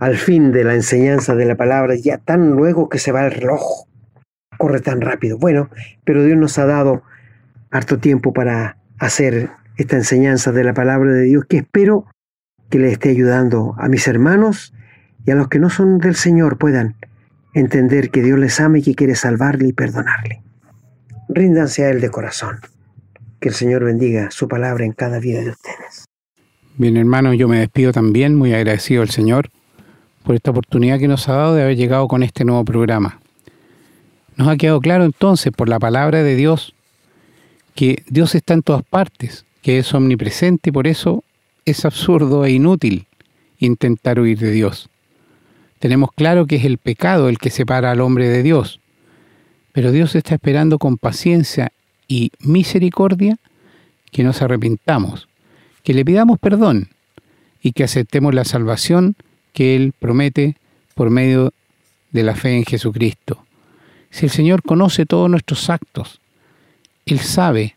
al 0.02 0.18
fin 0.18 0.52
de 0.52 0.66
la 0.66 0.76
enseñanza 0.76 1.34
de 1.34 1.46
la 1.46 1.56
palabra, 1.56 1.96
ya 1.96 2.18
tan 2.18 2.58
luego 2.58 2.90
que 2.90 3.00
se 3.00 3.14
va 3.14 3.26
el 3.26 3.32
reloj, 3.32 3.88
corre 4.58 4.82
tan 4.82 5.00
rápido. 5.00 5.38
Bueno, 5.38 5.70
pero 6.04 6.22
Dios 6.26 6.38
nos 6.38 6.60
ha 6.60 6.66
dado 6.66 7.04
harto 7.72 8.00
tiempo 8.00 8.34
para 8.34 8.76
hacer 8.98 9.52
esta 9.78 9.96
enseñanza 9.96 10.52
de 10.52 10.66
la 10.66 10.74
palabra 10.74 11.14
de 11.14 11.22
Dios 11.22 11.46
que 11.48 11.60
espero 11.60 12.06
que 12.70 12.80
le 12.80 12.92
esté 12.92 13.12
ayudando 13.12 13.76
a 13.78 13.88
mis 13.88 14.06
hermanos 14.06 14.74
y 15.26 15.32
a 15.32 15.36
los 15.36 15.48
que 15.48 15.60
no 15.60 15.70
son 15.70 16.00
del 16.00 16.16
Señor 16.16 16.58
puedan 16.58 16.98
entender 17.54 18.12
que 18.12 18.24
Dios 18.24 18.38
les 18.38 18.60
ama 18.60 18.80
y 18.80 18.82
que 18.82 18.94
quiere 18.94 19.16
salvarle 19.16 19.70
y 19.70 19.72
perdonarle. 19.72 20.44
Ríndanse 21.30 21.86
a 21.86 21.92
Él 21.92 22.02
de 22.02 22.10
corazón. 22.10 22.60
Que 23.40 23.48
el 23.48 23.56
Señor 23.56 23.86
bendiga 23.86 24.32
su 24.32 24.50
palabra 24.50 24.84
en 24.84 24.92
cada 24.92 25.20
vida 25.20 25.40
de 25.40 25.52
ustedes. 25.52 26.09
Bien, 26.80 26.96
hermano, 26.96 27.34
yo 27.34 27.50
me 27.50 27.60
despido 27.60 27.92
también, 27.92 28.36
muy 28.36 28.54
agradecido 28.54 29.02
al 29.02 29.10
Señor 29.10 29.50
por 30.24 30.36
esta 30.36 30.52
oportunidad 30.52 30.98
que 30.98 31.10
nos 31.10 31.28
ha 31.28 31.34
dado 31.34 31.54
de 31.54 31.64
haber 31.64 31.76
llegado 31.76 32.08
con 32.08 32.24
este 32.24 32.46
nuevo 32.46 32.64
programa. 32.64 33.20
Nos 34.38 34.48
ha 34.48 34.56
quedado 34.56 34.80
claro 34.80 35.04
entonces 35.04 35.52
por 35.52 35.68
la 35.68 35.78
palabra 35.78 36.24
de 36.24 36.38
Dios 36.38 36.74
que 37.76 38.04
Dios 38.08 38.34
está 38.34 38.54
en 38.54 38.62
todas 38.62 38.84
partes, 38.84 39.44
que 39.62 39.80
es 39.80 39.94
omnipresente 39.94 40.70
y 40.70 40.72
por 40.72 40.88
eso 40.88 41.26
es 41.66 41.84
absurdo 41.84 42.46
e 42.46 42.52
inútil 42.52 43.08
intentar 43.58 44.18
huir 44.18 44.40
de 44.40 44.52
Dios. 44.52 44.88
Tenemos 45.80 46.12
claro 46.14 46.46
que 46.46 46.56
es 46.56 46.64
el 46.64 46.78
pecado 46.78 47.28
el 47.28 47.40
que 47.40 47.50
separa 47.50 47.92
al 47.92 48.00
hombre 48.00 48.30
de 48.30 48.42
Dios, 48.42 48.80
pero 49.74 49.92
Dios 49.92 50.16
está 50.16 50.36
esperando 50.36 50.80
con 50.80 50.96
paciencia 50.96 51.74
y 52.08 52.32
misericordia 52.40 53.38
que 54.14 54.24
nos 54.24 54.42
arrepintamos, 54.42 55.29
que 55.84 55.94
le 55.94 56.06
pidamos 56.06 56.40
perdón 56.40 56.90
y 57.62 57.72
que 57.74 57.84
aceptemos 57.84 58.34
la 58.34 58.46
salvación 58.46 59.16
que 59.54 59.76
Él 59.76 59.94
promete 59.98 60.56
por 60.96 61.10
medio 61.10 61.54
de 62.12 62.24
la 62.24 62.36
fe 62.36 62.58
en 62.58 62.66
Jesucristo. 62.66 63.46
Si 64.12 64.26
el 64.26 64.32
Señor 64.32 64.64
conoce 64.64 65.06
todos 65.06 65.30
nuestros 65.30 65.70
actos, 65.70 66.20
Él 67.06 67.20
sabe 67.20 67.76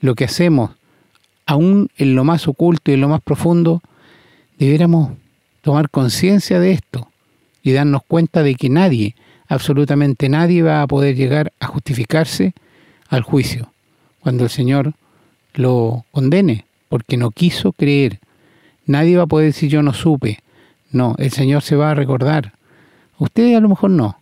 lo 0.00 0.14
que 0.14 0.24
hacemos, 0.24 0.70
aún 1.46 1.88
en 1.96 2.14
lo 2.14 2.24
más 2.24 2.48
oculto 2.48 2.90
y 2.90 2.94
en 2.94 3.00
lo 3.00 3.08
más 3.08 3.20
profundo, 3.20 3.82
debiéramos 4.58 5.12
tomar 5.62 5.90
conciencia 5.90 6.60
de 6.60 6.72
esto 6.72 7.10
y 7.62 7.72
darnos 7.72 8.02
cuenta 8.06 8.42
de 8.42 8.54
que 8.54 8.68
nadie, 8.68 9.14
absolutamente 9.48 10.28
nadie 10.28 10.62
va 10.62 10.82
a 10.82 10.86
poder 10.86 11.16
llegar 11.16 11.52
a 11.60 11.66
justificarse 11.66 12.52
al 13.08 13.22
juicio, 13.22 13.72
cuando 14.20 14.44
el 14.44 14.50
Señor 14.50 14.92
lo 15.54 16.04
condene, 16.10 16.66
porque 16.94 17.16
no 17.16 17.32
quiso 17.32 17.72
creer. 17.72 18.20
Nadie 18.86 19.16
va 19.16 19.24
a 19.24 19.26
poder 19.26 19.46
decir 19.46 19.68
yo 19.68 19.82
no 19.82 19.92
supe. 19.92 20.38
No, 20.92 21.16
el 21.18 21.32
Señor 21.32 21.62
se 21.62 21.74
va 21.74 21.90
a 21.90 21.94
recordar. 21.96 22.52
Ustedes 23.18 23.56
a 23.56 23.60
lo 23.60 23.68
mejor 23.68 23.90
no, 23.90 24.20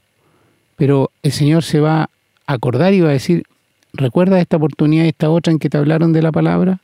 pero 0.77 1.11
el 1.23 1.33
Señor 1.33 1.65
se 1.65 1.81
va 1.81 2.05
a 2.05 2.09
acordar 2.47 2.95
y 2.95 3.03
va 3.03 3.11
a 3.11 3.13
decir, 3.13 3.43
¿recuerdas 3.93 4.41
esta 4.41 4.57
oportunidad 4.57 5.05
y 5.05 5.09
esta 5.09 5.29
otra 5.29 5.53
en 5.53 5.59
que 5.59 5.69
te 5.69 5.77
hablaron 5.77 6.15
de 6.15 6.23
la 6.23 6.33
palabra? 6.33 6.81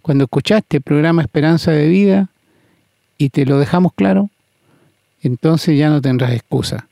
Cuando 0.00 0.22
escuchaste 0.22 0.76
el 0.76 0.84
programa 0.84 1.22
Esperanza 1.22 1.72
de 1.72 1.88
Vida 1.88 2.28
y 3.18 3.30
te 3.30 3.44
lo 3.44 3.58
dejamos 3.58 3.94
claro, 3.94 4.30
entonces 5.22 5.76
ya 5.76 5.90
no 5.90 6.00
tendrás 6.00 6.34
excusa. 6.34 6.86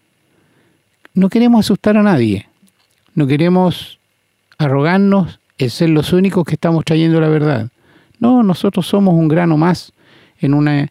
No 1.14 1.28
queremos 1.28 1.60
asustar 1.60 1.96
a 1.96 2.02
nadie, 2.02 2.48
no 3.14 3.28
queremos 3.28 4.00
arrogarnos 4.58 5.38
el 5.56 5.70
ser 5.70 5.90
los 5.90 6.12
únicos 6.12 6.44
que 6.44 6.54
estamos 6.54 6.84
trayendo 6.84 7.20
la 7.20 7.28
verdad. 7.28 7.70
No, 8.20 8.42
nosotros 8.42 8.86
somos 8.86 9.14
un 9.14 9.28
grano 9.28 9.56
más 9.56 9.92
en 10.38 10.54
una 10.54 10.88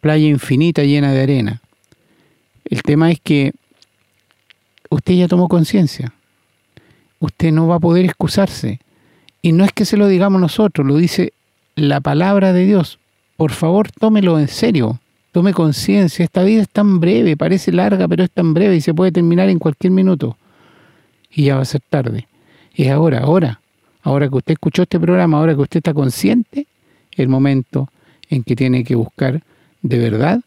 playa 0.00 0.26
infinita 0.26 0.82
llena 0.82 1.12
de 1.12 1.22
arena. 1.22 1.62
El 2.64 2.82
tema 2.82 3.10
es 3.10 3.20
que 3.20 3.52
usted 4.90 5.14
ya 5.14 5.28
tomó 5.28 5.48
conciencia. 5.48 6.12
Usted 7.20 7.52
no 7.52 7.68
va 7.68 7.76
a 7.76 7.80
poder 7.80 8.04
excusarse. 8.04 8.80
Y 9.40 9.52
no 9.52 9.64
es 9.64 9.72
que 9.72 9.84
se 9.84 9.96
lo 9.96 10.08
digamos 10.08 10.40
nosotros, 10.40 10.86
lo 10.86 10.96
dice 10.96 11.32
la 11.76 12.00
palabra 12.00 12.52
de 12.52 12.66
Dios. 12.66 12.98
Por 13.36 13.52
favor, 13.52 13.90
tómelo 13.90 14.38
en 14.38 14.48
serio. 14.48 15.00
Tome 15.32 15.52
conciencia. 15.52 16.24
Esta 16.24 16.42
vida 16.44 16.62
es 16.62 16.68
tan 16.68 17.00
breve, 17.00 17.36
parece 17.36 17.72
larga, 17.72 18.08
pero 18.08 18.24
es 18.24 18.30
tan 18.30 18.54
breve 18.54 18.76
y 18.76 18.80
se 18.80 18.94
puede 18.94 19.12
terminar 19.12 19.48
en 19.48 19.58
cualquier 19.58 19.92
minuto. 19.92 20.36
Y 21.30 21.44
ya 21.44 21.56
va 21.56 21.62
a 21.62 21.66
ser 21.66 21.82
tarde. 21.88 22.26
Es 22.74 22.90
ahora, 22.90 23.20
ahora, 23.20 23.60
ahora 24.04 24.28
que 24.28 24.36
usted 24.36 24.52
escuchó 24.52 24.82
este 24.82 25.00
programa, 25.00 25.38
ahora 25.38 25.54
que 25.54 25.62
usted 25.62 25.78
está 25.78 25.92
consciente, 25.92 26.68
el 27.12 27.28
momento 27.28 27.88
en 28.28 28.44
que 28.44 28.54
tiene 28.54 28.84
que 28.84 28.94
buscar 28.94 29.42
de 29.82 29.98
verdad, 29.98 30.40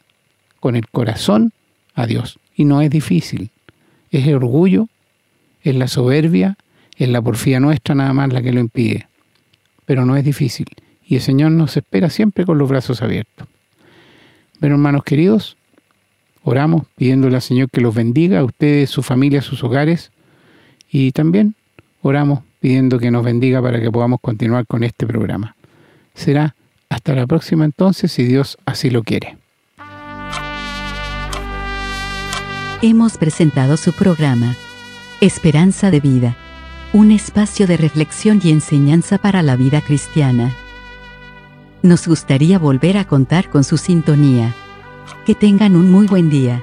con 0.60 0.76
el 0.76 0.88
corazón, 0.88 1.52
a 1.94 2.06
Dios. 2.08 2.40
Y 2.56 2.66
no 2.66 2.82
es 2.82 2.90
difícil. 2.90 3.52
Es 4.12 4.26
el 4.28 4.36
orgullo, 4.36 4.88
es 5.62 5.76
la 5.76 5.88
soberbia, 5.88 6.56
es 6.96 7.10
la 7.10 7.22
porfía 7.22 7.60
nuestra 7.60 7.96
nada 7.96 8.14
más 8.14 8.32
la 8.32 8.42
que 8.42 8.54
lo 8.54 8.60
impide. 8.60 9.08
Pero 9.86 10.06
no 10.06 10.16
es 10.16 10.24
difícil. 10.24 10.68
Y 11.06 11.16
el 11.16 11.22
Señor 11.22 11.52
nos 11.52 11.78
espera 11.78 12.10
siempre 12.10 12.46
con 12.46 12.58
los 12.58 12.70
brazos 12.70 13.02
abiertos. 13.02 13.48
Pero 14.60 14.76
hermanos 14.76 15.04
queridos, 15.04 15.58
oramos 16.44 16.84
pidiéndole 16.96 17.36
al 17.36 17.42
Señor 17.42 17.70
que 17.70 17.82
los 17.82 17.94
bendiga 17.94 18.40
a 18.40 18.44
ustedes, 18.44 18.90
su 18.90 19.04
familia, 19.04 19.42
sus 19.42 19.64
hogares. 19.64 20.12
Y 20.92 21.12
también 21.12 21.56
oramos 22.02 22.42
pidiendo 22.60 23.00
que 23.00 23.12
nos 23.12 23.24
bendiga 23.24 23.62
para 23.62 23.80
que 23.80 23.92
podamos 23.92 24.20
continuar 24.22 24.66
con 24.68 24.84
este 24.84 25.06
programa. 25.06 25.56
Será 26.14 26.56
hasta 26.90 27.14
la 27.14 27.28
próxima 27.28 27.66
entonces, 27.66 28.12
si 28.12 28.24
Dios 28.24 28.58
así 28.66 28.90
lo 28.90 29.04
quiere. 29.04 29.38
Hemos 32.82 33.18
presentado 33.18 33.76
su 33.76 33.92
programa, 33.92 34.56
Esperanza 35.20 35.90
de 35.90 36.00
Vida, 36.00 36.38
un 36.94 37.12
espacio 37.12 37.66
de 37.68 37.76
reflexión 37.76 38.40
y 38.44 38.52
enseñanza 38.52 39.18
para 39.18 39.42
la 39.42 39.56
vida 39.56 39.82
cristiana. 39.82 40.56
Nos 41.82 42.08
gustaría 42.08 42.60
volver 42.60 42.98
a 42.98 43.06
contar 43.06 43.50
con 43.50 43.64
su 43.64 43.78
sintonía. 43.78 44.54
Que 45.26 45.36
tengan 45.36 45.76
un 45.76 45.90
muy 45.92 46.08
buen 46.08 46.30
día. 46.30 46.62